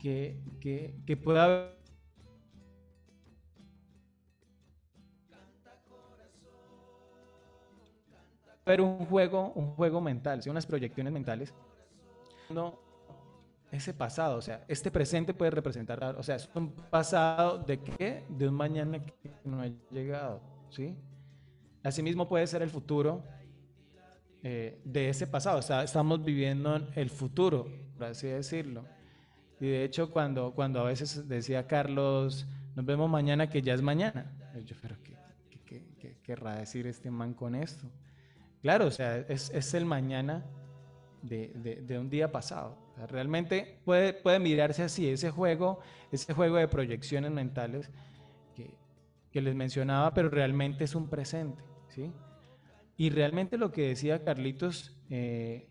[0.00, 1.78] que, que, puede haber
[8.64, 11.54] haber un juego, un juego mental, unas proyecciones mentales.
[12.50, 12.78] No,
[13.70, 18.24] ese pasado, o sea, este presente puede representar, o sea, es un pasado de qué?
[18.28, 20.40] De un mañana que no ha llegado,
[20.70, 20.96] ¿sí?
[21.82, 23.22] Asimismo puede ser el futuro
[24.42, 27.66] eh, de ese pasado, o sea, estamos viviendo el futuro,
[27.96, 28.84] por así decirlo.
[29.60, 33.82] Y de hecho, cuando, cuando a veces decía Carlos, nos vemos mañana que ya es
[33.82, 34.32] mañana,
[34.64, 35.14] yo, pero ¿qué,
[35.98, 37.86] qué, querrá decir este man con esto?
[38.62, 40.44] Claro, o sea, es, es el mañana
[41.22, 42.87] de, de un día pasado.
[43.06, 45.80] Realmente puede, puede mirarse así, ese juego,
[46.10, 47.90] ese juego de proyecciones mentales
[48.54, 48.74] que,
[49.30, 52.12] que les mencionaba, pero realmente es un presente, ¿sí?
[52.96, 55.68] Y realmente lo que decía Carlitos, eh,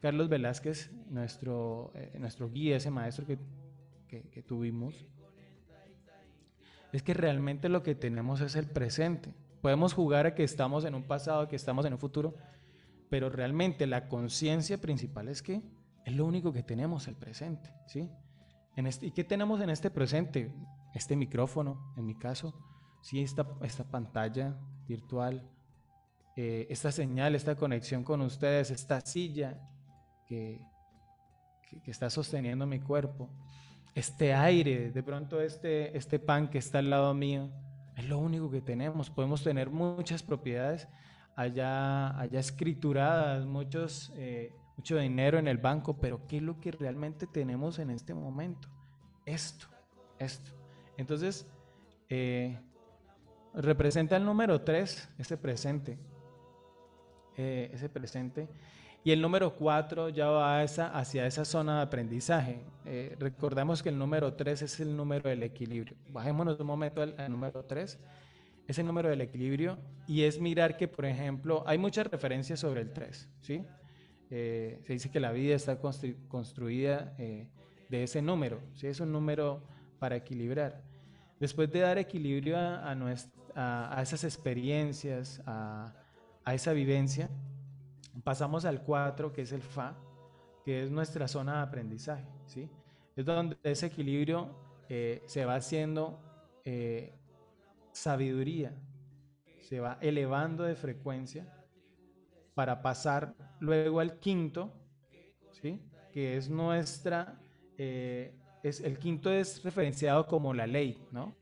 [0.00, 3.38] Carlos Velázquez, nuestro, eh, nuestro guía, ese maestro que,
[4.08, 5.06] que tuvimos,
[6.92, 9.32] es que realmente lo que tenemos es el presente.
[9.60, 12.34] Podemos jugar a que estamos en un pasado, que estamos en un futuro,
[13.10, 15.62] pero realmente la conciencia principal es que
[16.04, 18.10] es lo único que tenemos, el presente, ¿sí?
[18.76, 20.52] En este, ¿Y qué tenemos en este presente?
[20.94, 22.54] Este micrófono, en mi caso,
[23.02, 24.56] sí, esta, esta pantalla
[24.88, 25.48] virtual,
[26.36, 29.60] eh, esta señal, esta conexión con ustedes, esta silla
[30.26, 30.60] que,
[31.84, 33.28] que, está sosteniendo mi cuerpo,
[33.94, 37.50] este aire, de pronto este, este pan que está al lado mío,
[37.96, 39.10] es lo único que tenemos.
[39.10, 40.88] Podemos tener muchas propiedades
[41.36, 46.72] allá, allá escrituradas, muchos, eh, mucho dinero en el banco, pero ¿qué es lo que
[46.72, 48.68] realmente tenemos en este momento?
[49.26, 49.66] Esto,
[50.18, 50.50] esto.
[50.96, 51.46] Entonces,
[52.08, 52.58] eh,
[53.54, 55.98] representa el número 3, ese presente.
[57.36, 58.48] Eh, ese presente.
[59.02, 62.62] Y el número 4 ya va esa, hacia esa zona de aprendizaje.
[63.18, 65.96] recordamos que el número 3 es el número del equilibrio.
[66.10, 67.98] Bajémonos un momento al, al número 3
[68.70, 72.82] es el número del equilibrio y es mirar que, por ejemplo, hay muchas referencias sobre
[72.82, 73.64] el 3, ¿sí?
[74.30, 75.78] Eh, se dice que la vida está
[76.28, 77.48] construida eh,
[77.88, 78.86] de ese número, ¿sí?
[78.86, 79.62] Es un número
[79.98, 80.82] para equilibrar.
[81.40, 85.92] Después de dar equilibrio a, esas experiencias, a,
[86.46, 87.28] esa vivencia,
[88.22, 89.94] pasamos al 4, que es el Fa,
[90.64, 92.68] que es nuestra zona de aprendizaje, ¿sí?
[93.16, 94.54] Es donde ese equilibrio
[94.88, 96.20] eh, se va haciendo
[97.92, 98.72] sabiduría
[99.70, 101.46] se va elevando de frecuencia
[102.54, 104.72] para pasar luego al quinto,
[105.52, 105.80] ¿sí?
[106.12, 107.40] que es nuestra,
[107.78, 111.34] eh, es, el quinto es referenciado como la ley, ¿no?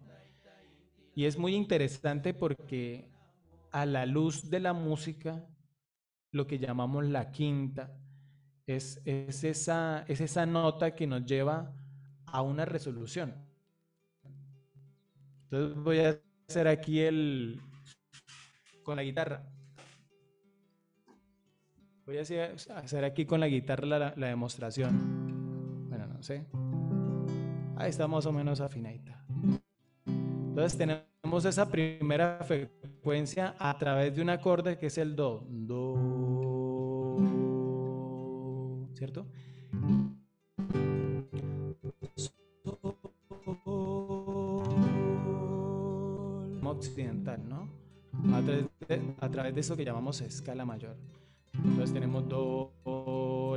[1.14, 3.11] Y es muy interesante porque
[3.72, 5.44] a la luz de la música,
[6.32, 7.92] lo que llamamos la quinta,
[8.66, 11.74] es, es, esa, es esa nota que nos lleva
[12.26, 13.34] a una resolución.
[15.44, 17.61] Entonces voy a hacer aquí el
[18.82, 19.44] con la guitarra.
[22.09, 25.86] Voy a hacer aquí con la guitarra la, demostración.
[25.90, 26.46] Bueno, no sé.
[27.76, 29.22] Ahí está más o menos afinadita.
[30.06, 35.44] Entonces tenemos esa primera frecuencia a través de un acorde que es el Do.
[35.50, 35.98] Do.
[38.94, 39.26] ¿Cierto?
[46.64, 47.68] occidental, ¿no?
[49.20, 50.96] A través, de, eso que llamamos escala mayor.
[51.70, 52.72] Entonces tenemos Do,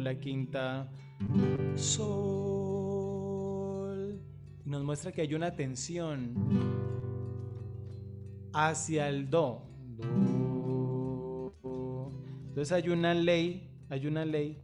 [0.01, 0.91] la quinta,
[1.75, 2.61] Sol.
[4.65, 6.33] Nos muestra que hay una tensión
[8.53, 9.63] hacia el Do.
[9.97, 11.53] do.
[12.49, 14.61] Entonces hay una ley, hay una ley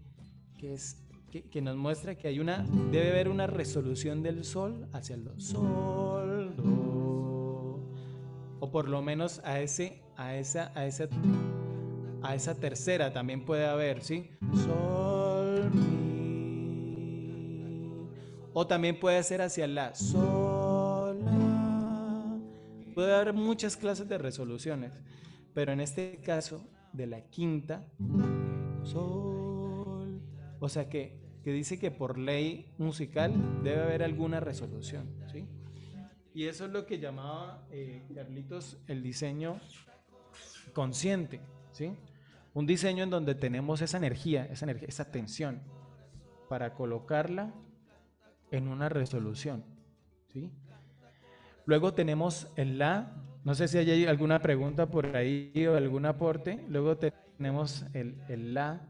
[0.57, 4.87] que es que, que, nos muestra que hay una debe haber una resolución del sol
[4.93, 5.39] hacia el do.
[5.39, 6.67] Sol, do
[8.59, 11.07] o por lo menos a ese a esa a esa
[12.27, 14.29] a esa tercera también puede haber, ¿sí?
[14.53, 15.87] Sol mi
[18.53, 22.39] o también puede ser hacia la sol la.
[22.93, 24.91] Puede haber muchas clases de resoluciones,
[25.53, 27.85] pero en este caso de la quinta
[28.83, 30.19] sol,
[30.59, 35.45] o sea que que dice que por ley musical debe haber alguna resolución, ¿sí?
[36.33, 39.61] Y eso es lo que llamaba eh, Carlitos el diseño
[40.73, 41.39] consciente,
[41.71, 41.93] ¿sí?
[42.57, 45.61] Un diseño en donde tenemos esa energía, esa energía, esa tensión,
[46.49, 47.53] para colocarla
[48.49, 49.63] en una resolución,
[50.33, 50.51] ¿sí?
[51.67, 56.65] Luego tenemos el la, no sé si hay alguna pregunta por ahí o algún aporte.
[56.67, 58.89] Luego tenemos el, la,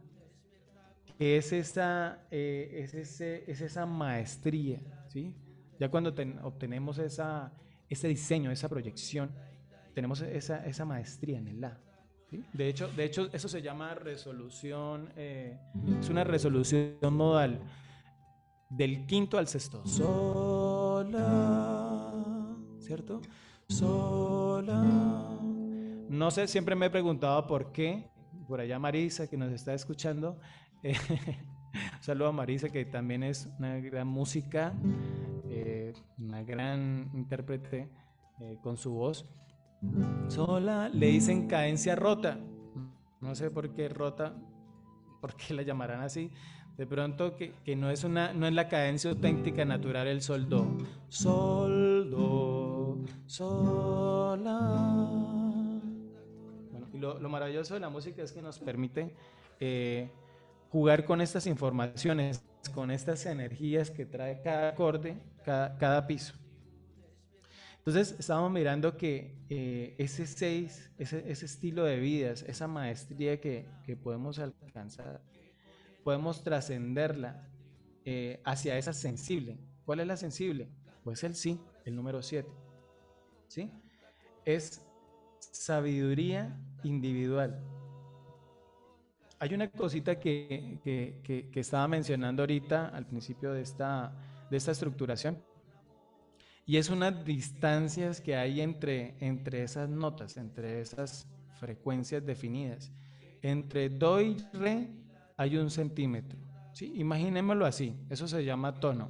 [1.18, 5.36] que es esa, eh, es, ese, es esa maestría, ¿sí?
[5.78, 7.51] Ya cuando obtenemos esa,
[7.89, 9.30] ese diseño, esa proyección,
[9.93, 11.82] tenemos esa, esa maestría en el La.
[12.53, 15.57] De, hecho, de hecho, eso se llama resolución, eh,
[15.99, 17.61] es una resolución modal
[18.69, 19.86] del quinto al sexto.
[19.86, 21.23] Sola,
[22.80, 23.21] ¿cierto?
[23.69, 24.84] Sola.
[26.09, 28.09] No sé, siempre me he preguntado por qué,
[28.47, 30.39] por allá Marisa que nos está escuchando,
[30.84, 30.95] eh,
[32.01, 34.73] saludo a Marisa que también es una gran música
[35.49, 37.89] eh, una gran intérprete
[38.39, 39.25] eh, con su voz.
[40.28, 42.39] Sola le dicen cadencia rota.
[43.21, 44.36] No sé por qué rota,
[45.21, 46.32] por qué la llamarán así.
[46.78, 50.47] De pronto que, que, no, es una, no es la cadencia auténtica natural el sol
[50.47, 50.78] do.
[51.09, 54.95] Sol do, sola.
[56.93, 59.15] Y lo, lo, maravilloso de la música es que nos permite
[59.59, 60.11] eh,
[60.71, 66.36] jugar con estas informaciones, con estas energías que trae cada acorde, cada, piso.
[67.88, 73.65] Entonces estábamos mirando que eh, ese seis, ese, estilo de vidas, esa maestría que,
[74.03, 75.21] podemos alcanzar,
[76.03, 77.47] podemos trascenderla
[78.03, 79.57] eh, hacia esa sensible.
[79.85, 80.67] ¿Cuál es la sensible?
[81.01, 82.51] Pues el sí, el número siete.
[83.47, 83.71] ¿Sí?
[84.43, 84.85] Es
[85.39, 87.63] sabiduría individual.
[89.39, 90.81] Hay una cosita que,
[91.55, 94.13] estaba mencionando ahorita al principio de esta,
[94.51, 95.41] de esta estructuración,
[96.68, 101.26] y es unas distancias que hay entre, entre esas notas, entre esas
[101.61, 102.91] frecuencias definidas.
[103.41, 104.89] Entre do y re
[105.38, 106.38] hay un centímetro.
[106.74, 106.91] ¿sí?
[106.95, 109.09] Imaginémoslo así, eso se llama tono.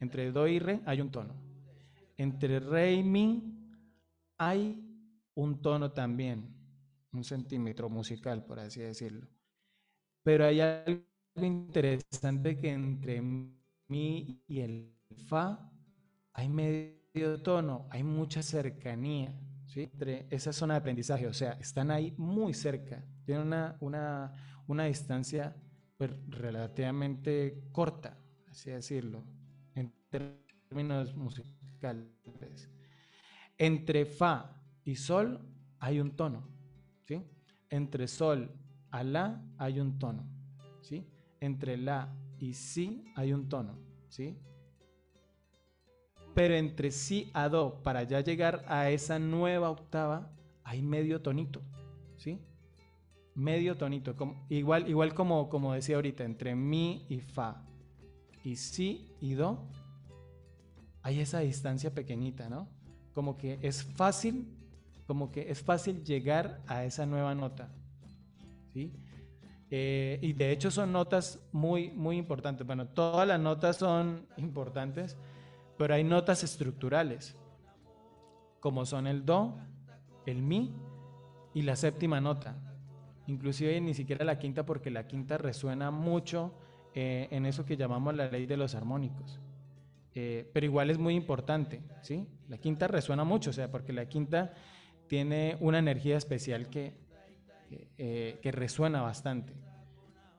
[0.00, 1.34] Entre do y re hay un tono.
[2.16, 3.76] Entre re y mi
[4.38, 4.82] hay
[5.34, 6.48] un tono también,
[7.12, 9.28] un centímetro musical, por así decirlo.
[10.22, 11.02] Pero hay algo
[11.36, 14.94] interesante que entre mi y el
[15.26, 15.69] fa
[16.32, 19.82] hay medio tono, hay mucha cercanía, ¿sí?
[19.92, 24.84] Entre esa zona de aprendizaje, o sea, están ahí muy cerca, tienen una, una, una
[24.84, 25.56] distancia
[25.96, 28.18] pues, relativamente corta,
[28.48, 29.24] así decirlo,
[29.74, 32.70] en términos musicales.
[33.58, 35.40] Entre fa y sol
[35.78, 36.48] hay un tono,
[37.06, 37.22] ¿sí?
[37.68, 38.50] Entre sol
[38.90, 40.26] a la hay un tono,
[40.80, 41.06] ¿sí?
[41.40, 43.78] Entre la y si hay un tono,
[44.08, 44.38] ¿sí?
[46.34, 50.30] Pero entre si a do, para ya llegar a esa nueva octava,
[50.64, 51.62] hay medio tonito,
[52.16, 52.38] ¿sí?
[53.34, 57.64] Medio tonito, como, igual, igual como, como decía ahorita, entre mi y fa
[58.44, 59.68] y si y do,
[61.02, 62.68] hay esa distancia pequeñita, ¿no?
[63.14, 64.46] Como que es fácil,
[65.06, 67.72] como que es fácil llegar a esa nueva nota,
[68.72, 68.92] ¿sí?
[69.72, 72.66] Eh, y de hecho son notas muy, muy importantes.
[72.66, 75.16] Bueno, todas las notas son importantes,
[75.80, 77.34] pero hay notas estructurales,
[78.60, 79.56] como son el do,
[80.26, 80.74] el mi
[81.54, 82.54] y la séptima nota.
[83.26, 86.52] Inclusive ni siquiera la quinta, porque la quinta resuena mucho
[86.94, 89.40] eh, en eso que llamamos la ley de los armónicos.
[90.14, 92.26] Eh, pero igual es muy importante, ¿sí?
[92.50, 94.52] La quinta resuena mucho, o sea, porque la quinta
[95.06, 96.92] tiene una energía especial que,
[97.96, 99.54] eh, que resuena bastante.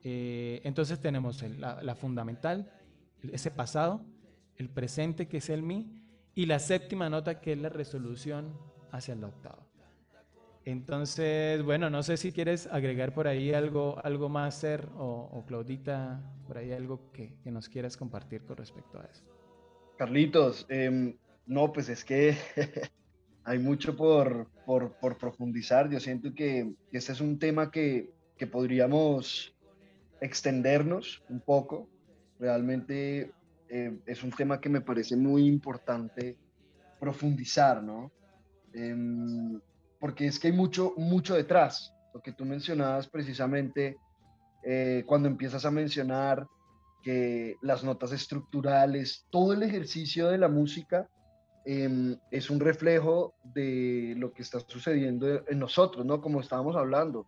[0.04, 2.72] Eh, entonces tenemos la, fundamental,
[3.24, 4.06] ese pasado,
[4.62, 6.01] el presente que es el mi,
[6.34, 8.57] y la séptima nota que es la resolución
[8.91, 9.72] hacia el octavo.
[10.64, 16.22] Entonces, bueno, no sé si quieres agregar por ahí algo, algo más, Ser, o, Claudita,
[16.45, 19.24] por ahí algo que, nos quieras compartir con respecto a eso.
[19.97, 21.16] Carlitos, em,
[21.47, 22.38] no, pues es que
[23.43, 25.89] hay mucho por, por, profundizar.
[25.89, 28.09] Yo siento que este es un tema que,
[28.51, 29.53] podríamos
[30.20, 31.88] extendernos un poco.
[32.39, 33.32] Realmente
[33.72, 36.38] eh, es un tema que me parece muy importante
[36.99, 38.11] profundizar, ¿no?
[38.74, 39.59] Em,
[39.99, 41.93] porque es que hay mucho, mucho detrás.
[42.13, 43.97] Lo que tú mencionabas precisamente
[44.63, 46.45] eh, cuando empiezas a mencionar
[47.01, 51.09] que las notas estructurales, todo el ejercicio de la música
[51.63, 56.19] Em, es un reflejo de lo que está sucediendo en nosotros, ¿no?
[56.19, 57.28] Como estábamos hablando.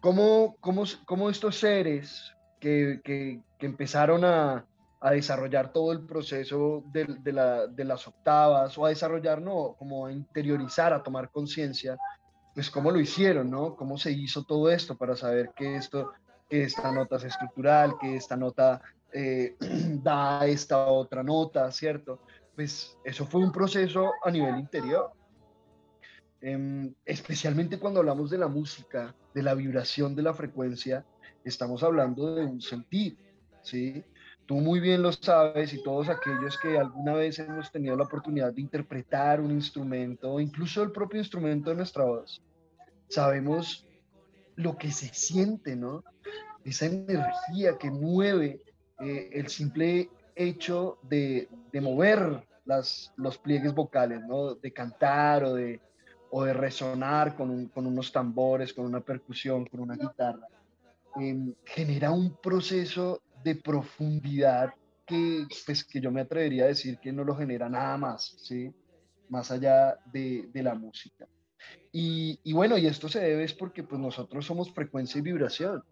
[0.00, 4.66] ¿Cómo, cómo, cómo estos seres que, que, empezaron a,
[5.04, 9.74] a, desarrollar todo el proceso de, de, la, de, las octavas, o a desarrollar, no,
[9.78, 11.96] como a interiorizar, a tomar conciencia,
[12.54, 13.76] pues cómo lo hicieron, ¿no?
[13.76, 16.12] Cómo se hizo todo esto para saber que esto,
[16.48, 18.80] que esta nota es estructural, que esta nota
[19.12, 19.56] eh,
[20.02, 22.20] da esta otra nota, ¿cierto?
[22.54, 25.12] pues eso fue un proceso a nivel interior.
[26.40, 31.04] Em, especialmente cuando hablamos de la música, de la vibración de la frecuencia,
[31.42, 33.16] estamos hablando de un sentir,
[33.62, 34.04] ¿sí?
[34.46, 38.52] Tú muy bien lo sabes y todos aquellos que alguna vez hemos tenido la oportunidad
[38.52, 42.42] de interpretar un instrumento, incluso el propio instrumento de nuestra voz,
[43.08, 43.86] sabemos
[44.56, 46.04] lo que se siente, ¿no?
[46.62, 48.60] Esa energía que mueve
[49.00, 51.48] eh, el simple hecho de,
[51.80, 54.54] mover las, los pliegues vocales, ¿no?
[54.54, 55.80] De cantar o de,
[56.30, 60.46] o de resonar con, unos tambores, con una percusión, con una guitarra,
[61.16, 64.74] em, genera un proceso de profundidad
[65.06, 68.72] que, pues, que yo me atrevería a decir que no lo genera nada más, ¿sí?
[69.28, 71.28] Más allá de, la música.
[71.92, 75.82] Y, y, bueno, y esto se debe es porque pues nosotros somos frecuencia y vibración.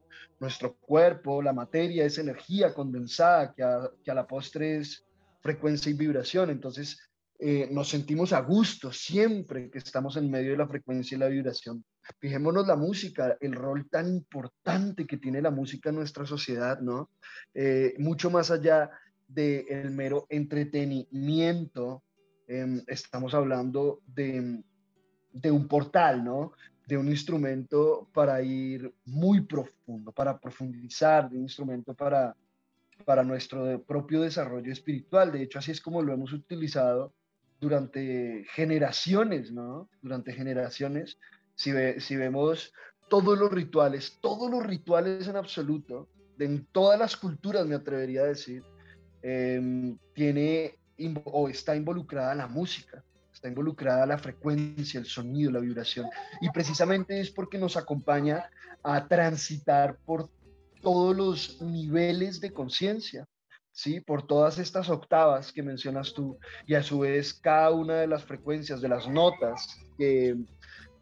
[0.41, 5.05] Nuestro cuerpo, la materia, es energía condensada que a, que a la postre es
[5.41, 6.51] frecuencia y vibración.
[6.51, 7.12] Entonces,
[7.45, 11.27] eh, nos sentimos a gusto siempre que estamos en medio de la frecuencia y la
[11.27, 11.85] vibración
[12.21, 17.11] Fijémonos la música, el rol tan importante que tiene la música en nuestra sociedad, ¿no?
[17.55, 18.91] Eh, mucho más allá
[19.27, 22.03] del mero entretenimiento,
[22.47, 24.63] em, estamos hablando de,
[25.33, 26.53] de un portal, ¿no?
[26.87, 32.37] De un instrumento para ir muy profundo, para profundizar, de un instrumento para,
[33.05, 35.33] para nuestro propio desarrollo espiritual.
[35.33, 37.13] De hecho, así es como lo hemos utilizado
[37.63, 39.89] durante generaciones, ¿no?
[40.03, 41.17] Durante generaciones,
[41.55, 42.75] si, si vemos
[43.09, 46.09] todos los rituales, todos los rituales en absoluto,
[46.41, 48.65] en todas las culturas me atrevería a decir,
[49.23, 50.75] em, tiene
[51.25, 56.07] o está involucrada la música, está involucrada la frecuencia, el sonido, la vibración.
[56.41, 58.51] Y precisamente es porque nos acompaña
[58.83, 60.29] a transitar por
[60.81, 63.29] todos los niveles de conciencia,
[63.73, 64.01] ¿sí?
[64.01, 68.25] Por todas estas octavas que mencionas tú y a su vez cada una de las
[68.25, 70.37] frecuencias, de las notas que,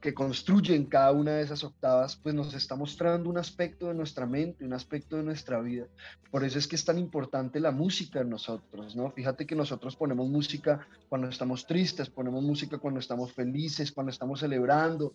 [0.00, 4.24] que construyen cada una de esas octavas, pues nos está mostrando un aspecto de nuestra
[4.24, 5.86] mente, un aspecto de nuestra vida.
[6.30, 9.10] Por eso es que es tan importante la música en nosotros, ¿no?
[9.10, 14.40] Fíjate que nosotros ponemos música cuando estamos tristes, ponemos música cuando estamos felices, cuando estamos
[14.40, 15.14] celebrando,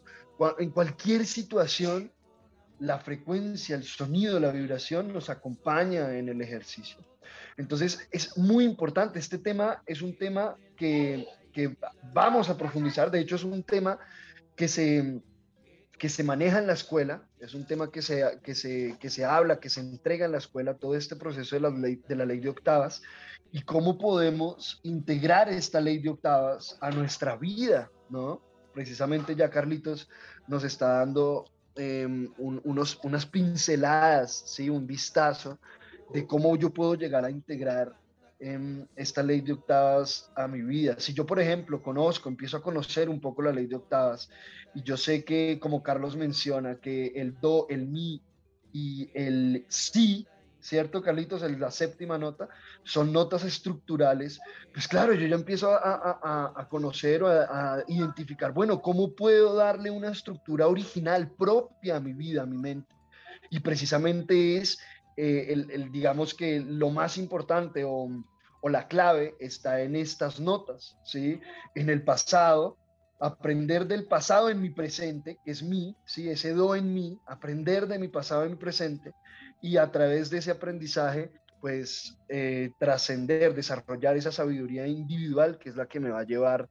[0.59, 2.11] en cualquier situación
[2.79, 6.97] la frecuencia, el sonido, la vibración nos acompaña en el ejercicio.
[7.57, 11.25] Entonces es muy importante, este tema es un tema que,
[12.13, 13.97] vamos a profundizar, de hecho es un tema
[14.57, 15.21] que se,
[15.97, 19.23] que se maneja en la escuela, es un tema que se, que, se, que se
[19.23, 22.25] habla, que se entrega en la escuela, todo este proceso de la, ley, de la
[22.25, 23.01] ley de octavas
[23.51, 28.41] y cómo podemos integrar esta ley de octavas a nuestra vida, ¿no?
[28.73, 30.09] Precisamente ya Carlitos
[30.47, 31.45] nos está dando
[31.77, 34.69] Em, unos, unas pinceladas, ¿sí?
[34.69, 35.59] un vistazo
[36.13, 37.93] de cómo yo puedo llegar a integrar
[38.39, 40.95] em, esta ley de octavas a mi vida.
[40.99, 44.29] Si yo, por ejemplo, conozco, empiezo a conocer un poco la ley de octavas
[44.73, 48.21] y yo sé que, como Carlos menciona, que el do, el mi
[48.71, 50.27] y el si
[50.65, 51.43] ¿cierto, Carlitos?
[51.43, 52.49] La séptima nota,
[52.83, 54.39] son notas estructurales.
[54.73, 60.09] Pues claro, yo ya empiezo a, conocer o a, identificar, bueno, ¿cómo puedo darle una
[60.09, 62.95] estructura original propia a mi vida, a mi mente?
[63.51, 64.79] Y precisamente es,
[65.17, 68.09] eh, el, digamos que lo más importante o,
[68.63, 71.39] la clave está en estas notas, ¿sí?
[71.75, 72.77] En el pasado,
[73.19, 76.29] aprender del pasado en mi presente, que es mí, ¿sí?
[76.31, 79.13] ese do en mí, aprender de mi pasado en mi presente
[79.61, 85.75] y a través de ese aprendizaje, pues eh, trascender, desarrollar esa sabiduría individual que es
[85.75, 86.67] la que me va a llevar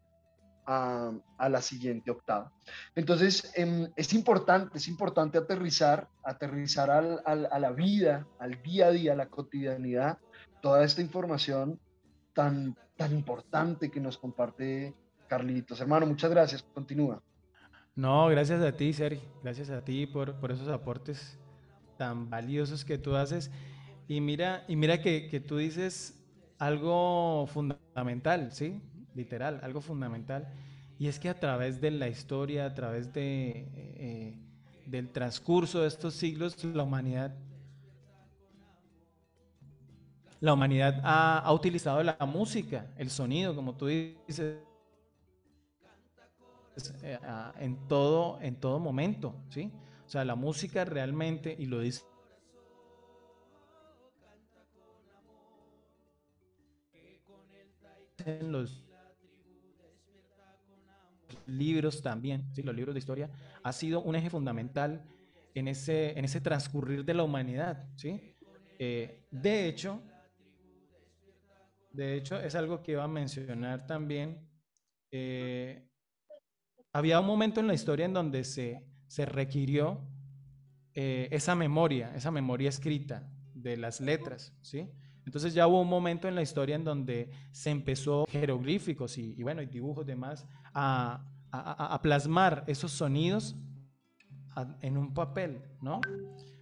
[0.66, 2.52] a, a la siguiente octava.
[2.94, 8.86] Entonces, em, es importante, es importante aterrizar, aterrizar al, al, a la vida, al día
[8.86, 10.18] a día, a la cotidianidad,
[10.62, 11.78] toda esta información
[12.32, 14.94] tan, tan importante que nos comparte
[15.26, 15.80] Carlitos.
[15.80, 16.62] Hermano, muchas gracias.
[16.62, 17.22] Continúa.
[17.96, 19.28] No, gracias a ti, Sergio.
[19.42, 21.38] Gracias a ti por, por esos aportes
[21.96, 23.50] tan valiosos que tú haces.
[24.08, 26.20] Y mira, y mira que, tú dices
[26.58, 28.80] algo fundamental, ¿sí?
[29.14, 30.52] Literal, algo fundamental.
[30.98, 34.38] Y es que a través de la historia, a través de, eh,
[34.86, 37.34] del transcurso de estos siglos, la humanidad,
[40.40, 44.58] la humanidad ha, ha utilizado la música, el sonido, como tú dices,
[47.02, 47.18] eh,
[47.60, 49.70] en todo, en todo momento, ¿sí?
[50.06, 52.04] O sea, la música realmente, y lo dice
[61.46, 62.62] libros también, ¿sí?
[62.62, 63.30] los libros de historia,
[63.62, 65.04] ha sido un eje fundamental
[65.54, 67.88] en ese, en ese transcurrir de la humanidad.
[67.96, 68.36] ¿sí?
[68.78, 70.02] Eh, de hecho,
[71.94, 74.48] de hecho, es algo que iba a mencionar también.
[75.12, 75.88] Eh,
[76.92, 80.04] había un momento en la historia en donde se, se requirió
[80.92, 84.90] eh, esa memoria, esa memoria escrita de las letras, ¿sí?
[85.24, 89.62] Entonces ya hubo un momento en la historia en donde se empezó jeroglíficos y, bueno,
[89.62, 91.26] y dibujos demás a,
[91.60, 93.56] a, plasmar esos sonidos
[94.80, 96.00] en un papel, ¿no?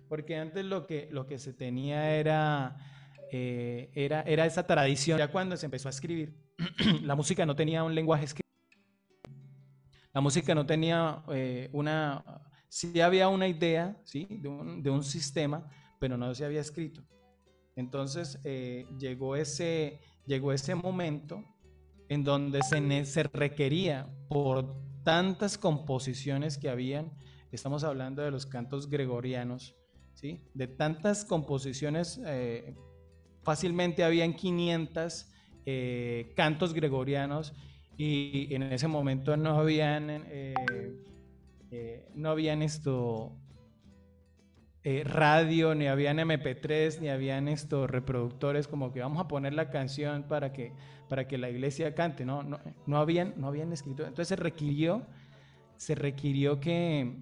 [0.09, 2.77] Porque antes lo que, lo que se tenía era,
[3.31, 5.19] eh, era, era esa tradición.
[5.19, 6.37] Ya cuando se empezó a escribir,
[7.03, 8.43] la música no tenía un lenguaje escrito
[10.13, 12.23] la música no tenía eh, una,
[12.69, 14.27] sí había una idea, ¿sí?
[14.31, 15.67] De un, de un, sistema,
[15.99, 17.03] pero no se había escrito.
[17.77, 21.43] Entonces eh, llegó, ese, llegó ese momento
[22.13, 27.13] en donde se, requería por tantas composiciones que habían,
[27.51, 29.75] estamos hablando de los cantos gregorianos,
[30.15, 30.45] ¿sí?
[30.55, 32.75] De tantas composiciones, eh,
[33.43, 35.29] fácilmente habían 500
[36.35, 37.55] cantos gregorianos
[37.97, 40.55] y en ese momento no habían eh,
[41.75, 43.35] eh, no habían esto
[44.85, 49.71] eh, radio, ni habían MP3, ni habían estos reproductores como que vamos a poner la
[49.71, 50.73] canción para que,
[51.09, 54.03] para que la iglesia cante, no, no, no habían, no habían escrito.
[54.03, 55.07] Entonces se requirió,
[55.77, 57.15] se requirió que,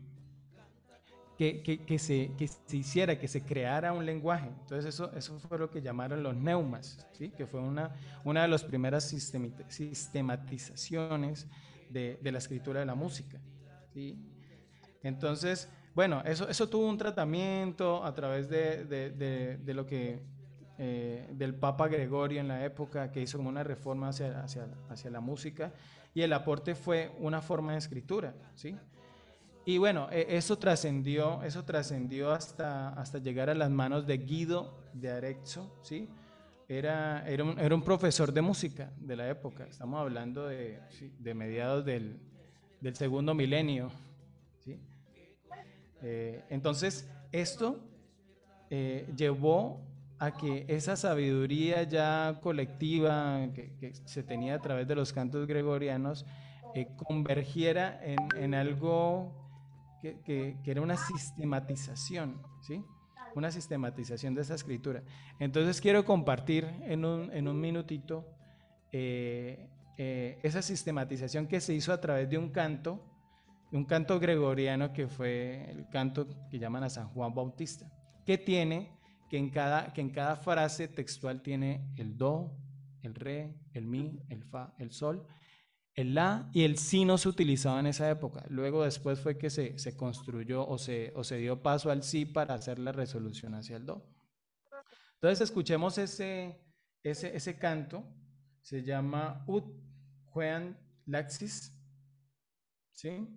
[1.37, 2.31] que, se,
[2.67, 4.49] se, hiciera, que se creara un lenguaje.
[4.61, 7.29] Entonces eso, eso fue lo que llamaron los neumas, ¿sí?
[7.31, 7.95] que fue una,
[8.25, 11.47] una de las primeras sistematizaciones
[11.91, 13.39] de, de la escritura de la música.
[15.03, 20.23] Entonces, bueno, eso, eso tuvo un tratamiento a través de, lo que
[20.79, 25.73] eh, del Papa Gregorio en la época, que hizo como una reforma hacia, la música,
[26.15, 28.77] y el aporte fue una forma de escritura, ¿sí?
[29.65, 35.11] Y bueno, e, eso trascendió, eso trascendió hasta, llegar a las manos de Guido de
[35.11, 36.09] Arezzo, ¿sí?
[36.69, 40.81] Era, era, un, profesor de música de la época, estamos hablando de,
[41.35, 42.21] mediados del
[42.95, 43.91] segundo milenio,
[46.03, 47.81] eh, entonces, esto
[48.71, 49.81] eh, llevó
[50.19, 56.27] a que esa sabiduría ya colectiva que, se tenía a través de los cantos gregorianos
[56.75, 59.33] eh, convergiera en, algo
[60.03, 62.85] que, era una sistematización, ¿sí?
[63.35, 65.03] Una sistematización de esa escritura.
[65.39, 68.27] Entonces quiero compartir en un, en minutito
[68.93, 73.10] esa sistematización que se hizo a través de un canto
[73.73, 77.91] un canto gregoriano que fue el canto que llaman a San Juan Bautista,
[78.27, 78.99] que tiene,
[79.29, 82.57] que en cada, que en cada frase textual tiene el do,
[83.03, 85.27] el re, el mi, el fa, el sol,
[85.95, 88.45] el la y el si no se utilizaba en esa época.
[88.49, 92.27] Luego después fue que se, se construyó o se, o se dio paso al si
[92.27, 94.05] para hacer la resolución hacia el do.
[95.15, 96.61] Entonces escuchemos ese,
[97.03, 98.05] ese, ese canto,
[98.63, 99.65] se llama Ut
[100.27, 101.77] Juan Laxis,
[102.93, 103.29] ¿sí?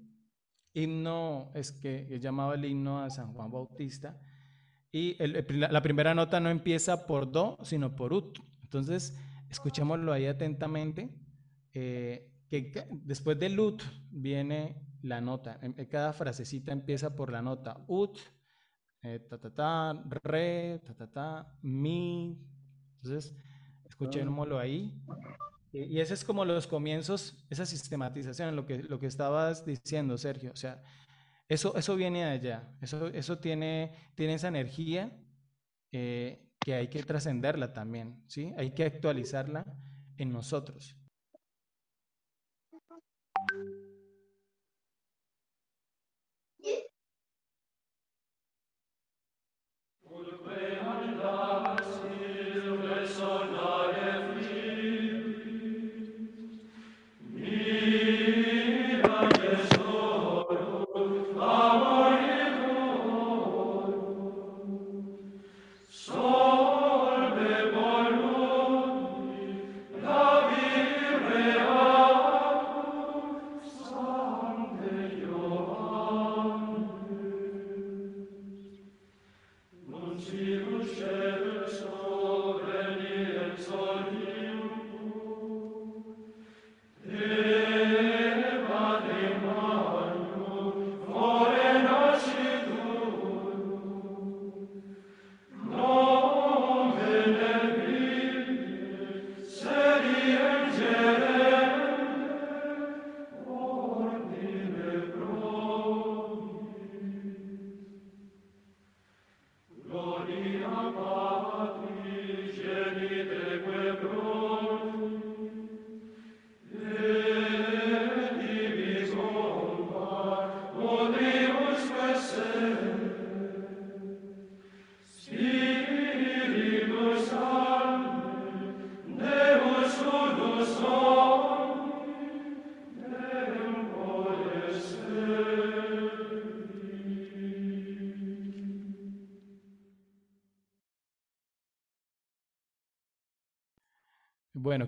[0.74, 4.20] Himno es que llamaba el himno a San Juan Bautista.
[4.92, 8.38] Y la primera nota no empieza por do, sino por ut.
[8.62, 9.18] Entonces,
[9.50, 11.10] escuchémoslo ahí atentamente.
[11.74, 15.60] Eh, que después del ut viene la nota.
[15.90, 18.20] Cada frasecita empieza por la nota ut,
[19.02, 22.40] eh, ta, ta, ta, re, ta, ta, ta, mi.
[22.98, 23.36] Entonces,
[23.86, 24.94] escuchémoslo ahí.
[25.74, 30.52] Y ese es como los comienzos, esa sistematización, lo que, lo que estabas diciendo, Sergio.
[30.52, 30.84] O sea,
[31.50, 35.12] eso, eso viene de allá, eso, eso tiene, tiene esa energía
[35.92, 38.54] eh, que hay que trascenderla también, ¿sí?
[38.56, 39.66] Hay que actualizarla
[40.18, 40.96] en nosotros.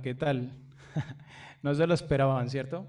[0.05, 0.51] ¿Qué tal?
[1.63, 2.85] no se lo esperaban, ¿cierto?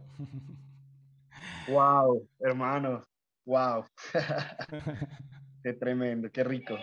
[1.67, 3.05] wow, hermano,
[3.47, 3.83] wow.
[5.63, 6.77] qué tremendo, qué rico.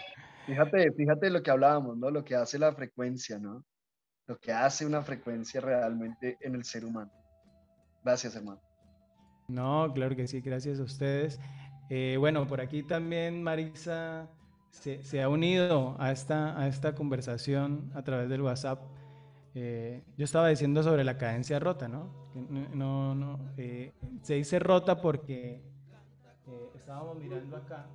[0.47, 2.09] Fíjate, fíjate lo que hablábamos, ¿no?
[2.09, 3.63] Lo que hace la frecuencia, ¿no?
[4.25, 7.11] Lo que hace una frecuencia realmente en el ser humano.
[8.03, 8.59] Gracias, hermano.
[9.47, 11.39] No, claro que sí, gracias a ustedes.
[11.91, 14.27] Eh, bueno, por aquí también Marisa
[14.71, 18.81] se, se, ha unido a esta, a esta conversación a través del WhatsApp.
[19.55, 22.31] Eh, yo estaba diciendo sobre la cadencia rota, ¿no?
[22.73, 23.93] no, no eh,
[24.23, 25.61] se dice rota porque
[26.75, 27.85] estábamos mirando acá,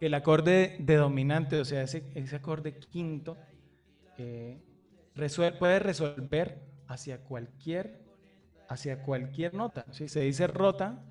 [0.00, 2.04] el acorde de dominante, o sea, ese,
[2.34, 3.36] acorde quinto,
[4.16, 4.60] eh,
[5.58, 8.00] puede resolver hacia cualquier,
[8.68, 9.86] hacia cualquier nota.
[9.90, 10.08] ¿sí?
[10.08, 11.02] Se dice rota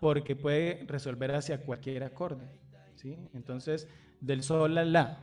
[0.00, 2.46] porque puede resolver hacia cualquier acorde.
[2.94, 3.18] ¿sí?
[3.34, 3.88] Entonces,
[4.20, 5.18] del sol a la,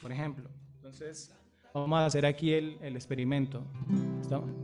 [0.00, 0.48] por ejemplo.
[0.76, 1.34] Entonces,
[1.80, 3.62] vamos a hacer aquí el, experimento.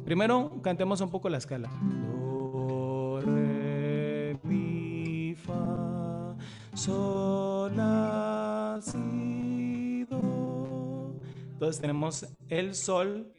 [0.04, 1.70] Primero, cantemos un poco la escala.
[1.70, 6.34] Do, re, mi, fa,
[6.74, 11.14] sol, la, si, do.
[11.52, 13.30] Entonces tenemos el sol,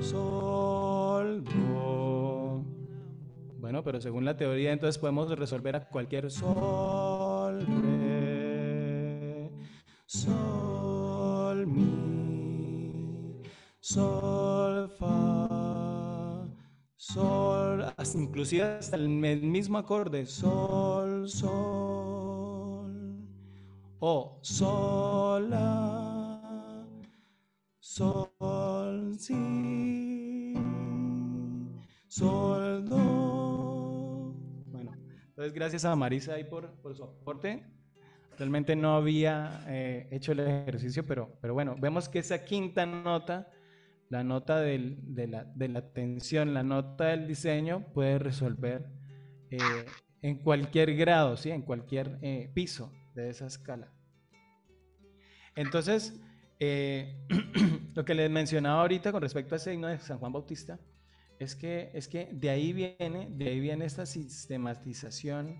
[0.00, 2.64] sol, do.
[3.60, 9.50] Bueno, pero según la teoría, entonces podemos resolver a cualquier sol, re,
[10.06, 10.53] sol,
[13.84, 16.48] sol, fa,
[16.96, 23.28] sol, inclusive hasta el mismo acorde, sol, sol,
[23.98, 26.86] o sol, la,
[27.78, 30.54] sol, si,
[32.08, 34.34] sol, do.
[34.68, 34.96] Bueno,
[35.28, 37.66] entonces gracias a Marisa ahí por, por su aporte.
[38.38, 43.46] Realmente no había eh, hecho el ejercicio, pero, pero bueno, vemos que esa quinta nota,
[44.14, 48.86] la nota del, de, la, de, la, tensión, la nota del diseño, puede resolver
[49.50, 49.58] eh,
[50.22, 51.50] en cualquier grado, ¿sí?
[51.50, 53.92] en cualquier eh, piso de esa escala.
[55.56, 56.20] Entonces,
[56.60, 60.78] lo que les mencionaba ahorita con respecto a ese signo de San Juan Bautista,
[61.40, 65.56] es que, es que de ahí viene, de ahí viene esta sistematización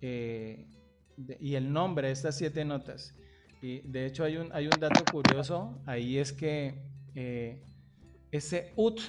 [0.00, 3.14] y el nombre de estas siete notas.
[3.62, 6.82] Y de hecho hay un, hay un dato curioso, ahí es que
[7.14, 7.62] eh,
[8.32, 9.00] ese UT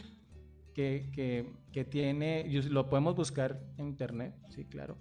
[0.74, 4.98] que, que, que, tiene, lo podemos buscar en internet, sí, claro,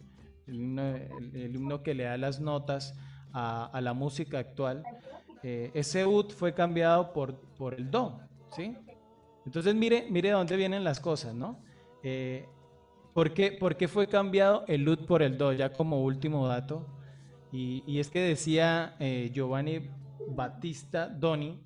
[0.46, 2.94] el himno, que le da las notas
[3.32, 4.84] a, la música actual,
[5.42, 8.20] eh, ese UT fue cambiado por, por el Do,
[8.54, 8.76] ¿sí?
[9.44, 11.58] Entonces mire, mire dónde vienen las cosas, ¿no?
[12.02, 12.46] Eh,
[13.12, 15.52] ¿por, qué, ¿Por qué fue cambiado el UT por el Do?
[15.52, 16.86] Ya como último dato.
[17.50, 19.90] Y, es que decía eh, Giovanni
[20.28, 21.60] Battista Doni,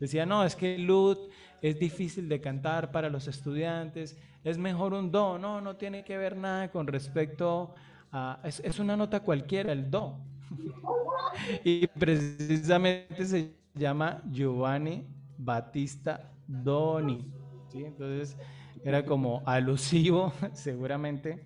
[0.00, 1.18] decía, no, es que el UT
[1.62, 6.16] es difícil de cantar para los estudiantes, es mejor un do, no, no tiene que
[6.16, 7.74] ver nada con respecto
[8.12, 10.18] a, es, es una nota cualquiera, el do.
[11.64, 15.06] y precisamente se llama Giovanni
[15.36, 17.24] Battista Doni.
[17.70, 17.84] ¿sí?
[17.84, 18.36] Entonces
[18.84, 21.44] era como alusivo seguramente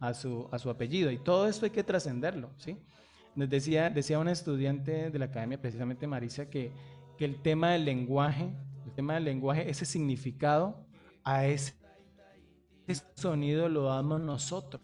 [0.00, 1.10] a su, a su apellido.
[1.10, 2.50] Y todo esto hay que trascenderlo.
[2.56, 2.76] ¿sí?
[3.34, 6.72] Nos decía, decía una estudiante de la academia, precisamente Marisa, que,
[7.18, 8.50] que el tema del lenguaje,
[8.94, 10.86] tema del lenguaje, ese significado,
[11.22, 11.74] a ese,
[13.14, 14.82] sonido lo damos nosotros.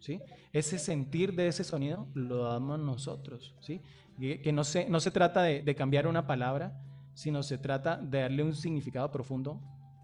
[0.00, 0.20] ¿Sí?
[0.52, 3.82] Ese sentir de ese sonido lo damos nosotros, ¿sí?
[4.18, 6.80] Que no se, no se trata de, de cambiar una palabra,
[7.14, 9.60] sino se trata de darle un significado profundo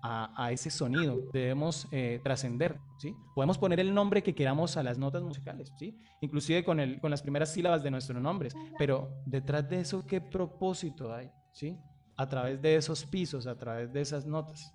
[0.07, 3.17] a, ese sonido, debemos eh, trascender, ¿sí?
[3.35, 5.99] Podemos poner el nombre que queramos a las notas musicales, ¿sí?
[6.21, 10.21] Inclusive con, el, con las primeras sílabas de nuestros nombres, pero detrás de eso, ¿qué
[10.21, 11.79] propósito hay, ¿sí?
[12.19, 14.75] A través de esos pisos, a través de esas notas.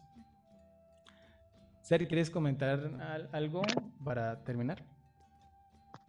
[1.83, 3.61] Seri, ¿quieres comentar algo
[4.03, 4.83] para terminar?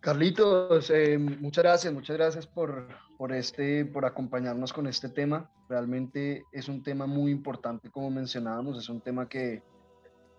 [0.01, 2.89] Carlitos, eh, muchas gracias, muchas gracias por,
[3.21, 5.51] por, este, por acompañarnos con este tema.
[5.69, 9.63] Realmente es un tema muy importante, como mencionábamos, es un tema que,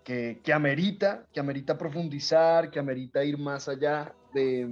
[0.02, 4.68] que, que amerita, que amerita profundizar, que amerita ir más allá de,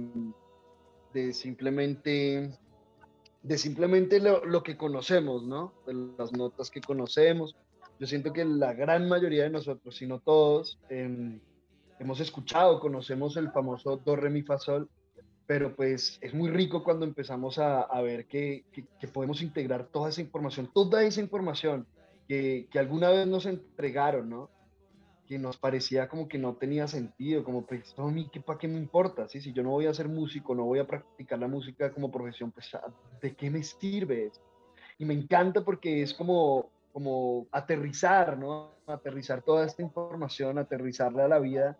[1.13, 2.59] de simplemente,
[3.43, 5.71] de simplemente lo, lo, que conocemos, ¿no?
[5.87, 7.55] De las notas que conocemos.
[7.97, 11.39] Yo siento que la gran mayoría de nosotros, si no todos, eh,
[11.97, 14.89] hemos escuchado, conocemos el famoso do, re, mi, fa, sol,
[15.47, 20.09] pero pues es muy rico cuando empezamos a, a ver que, que, podemos integrar toda
[20.09, 21.85] esa información, toda esa información
[22.27, 24.49] que, que alguna vez nos entregaron, ¿no?
[25.27, 28.67] Que nos parecía como que no tenía sentido, como pues, a mí, ¿qué, ¿para qué
[28.67, 29.27] me importa?
[29.27, 29.41] ¿sí?
[29.41, 32.51] Si yo no voy a ser músico, no voy a practicar la música como profesión,
[32.51, 32.71] pues
[33.21, 34.41] ¿de qué me sirve eso?
[34.99, 38.71] Y me encanta porque es como, como aterrizar, ¿no?
[38.85, 41.77] Aterrizar toda esta información, aterrizarla a la vida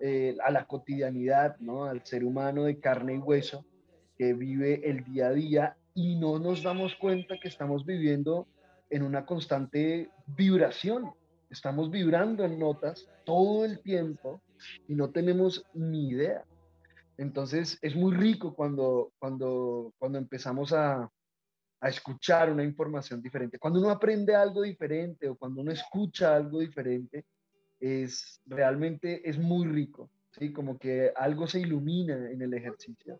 [0.00, 1.84] eh, a la cotidianidad, ¿no?
[1.84, 3.66] al ser humano de carne y hueso
[4.16, 8.46] que vive el día a día y no nos damos cuenta que estamos viviendo
[8.88, 11.12] en una constante vibración.
[11.50, 14.40] Estamos vibrando en notas todo el tiempo
[14.88, 16.44] y no tenemos ni idea.
[17.18, 21.10] Entonces es muy rico cuando, cuando, cuando empezamos a,
[21.80, 23.58] a escuchar una información diferente.
[23.58, 27.24] Cuando uno aprende algo diferente o cuando uno escucha algo diferente,
[27.80, 30.52] es realmente es muy rico, ¿sí?
[30.52, 33.18] Como que algo se ilumina en el ejercicio,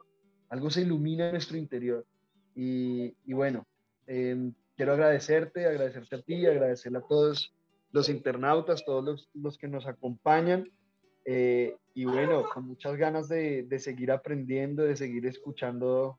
[0.49, 2.07] algo se ilumina en nuestro interior.
[2.55, 3.67] Y, bueno,
[4.07, 7.55] em, quiero agradecerte, agradecerte a ti, agradecerle a todos
[7.93, 10.71] los internautas, todos los, los que nos acompañan.
[11.25, 16.19] Eh, y bueno, con muchas ganas de, de, seguir aprendiendo, de seguir escuchando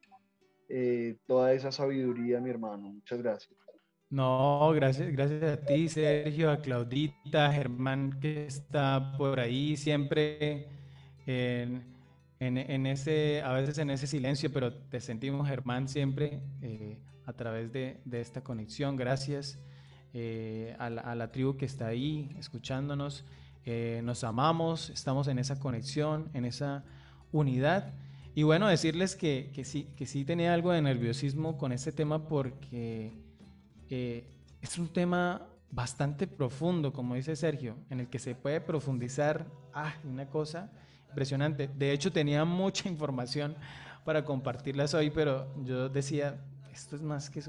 [0.70, 2.94] eh, toda esa sabiduría, mi hermano.
[2.94, 3.71] Muchas gracias.
[4.12, 10.68] No, gracias, gracias a ti, Sergio, a Claudita, Germán, que está por ahí siempre
[11.26, 11.82] en,
[12.42, 17.72] en, ese, a veces en ese silencio, pero te sentimos, Germán, siempre eh, a través
[17.72, 18.98] de, de, esta conexión.
[18.98, 19.58] Gracias
[20.14, 23.24] eh, a, la, tribu que está ahí escuchándonos.
[24.04, 26.84] nos amamos, estamos en esa conexión, en esa
[27.32, 27.94] unidad.
[28.36, 32.28] Y bueno, decirles que, que, sí, que sí tenía algo de nerviosismo con este tema
[32.28, 33.31] porque
[33.92, 34.24] eh,
[34.60, 39.94] es un tema bastante profundo, como dice Sergio, en el que se puede profundizar, ah,
[40.04, 40.72] una cosa
[41.10, 41.68] impresionante.
[41.68, 43.56] De hecho, tenía mucha información
[44.04, 47.44] para compartirlas hoy, pero yo decía, esto es más que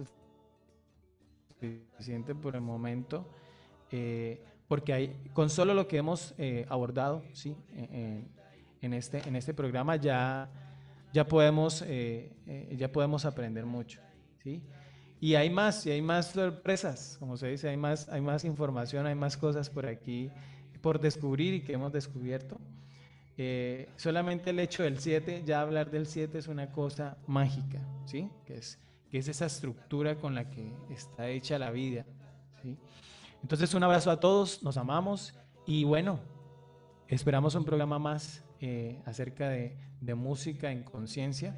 [1.59, 3.27] suficiente por el momento,
[3.91, 7.57] eh, porque con solo lo que hemos eh, abordado, ¿sí?
[7.73, 10.51] en, este, en este programa ya
[11.13, 14.01] ya podemos, eh, eh, ya podemos aprender mucho.
[14.43, 14.63] ¿sí?
[15.23, 19.07] Y hay más, y hay más sorpresas, como se dice, hay más, hay más información,
[19.07, 20.33] hay más cosas por aquí
[20.81, 22.61] por descubrir y que hemos descubierto.
[23.37, 28.29] Eh, solamente el hecho del 7, ya hablar del 7 es una cosa mágica, ¿sí?
[28.45, 28.81] Que es,
[29.13, 32.05] que es esa estructura con la que está hecha la vida,
[32.61, 32.77] ¿sí?
[33.43, 36.19] Entonces, un abrazo a todos, nos amamos y bueno,
[37.07, 38.43] esperamos un programa más
[39.05, 41.57] acerca de, de música en conciencia.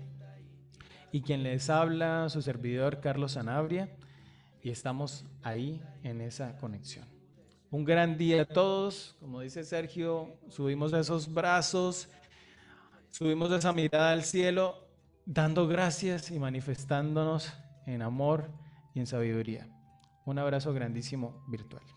[1.15, 3.89] Y quien les habla, su servidor Carlos Sanabria,
[4.65, 7.07] y estamos ahí en esa conexión.
[7.71, 12.09] Un gran día a todos, como dice Sergio, subimos esos brazos,
[13.11, 14.89] subimos esa mirada al cielo,
[15.25, 17.55] dando gracias y manifestándonos
[17.87, 18.51] en amor
[18.93, 19.69] y en sabiduría.
[20.25, 21.93] Un abrazo grandísimo virtual.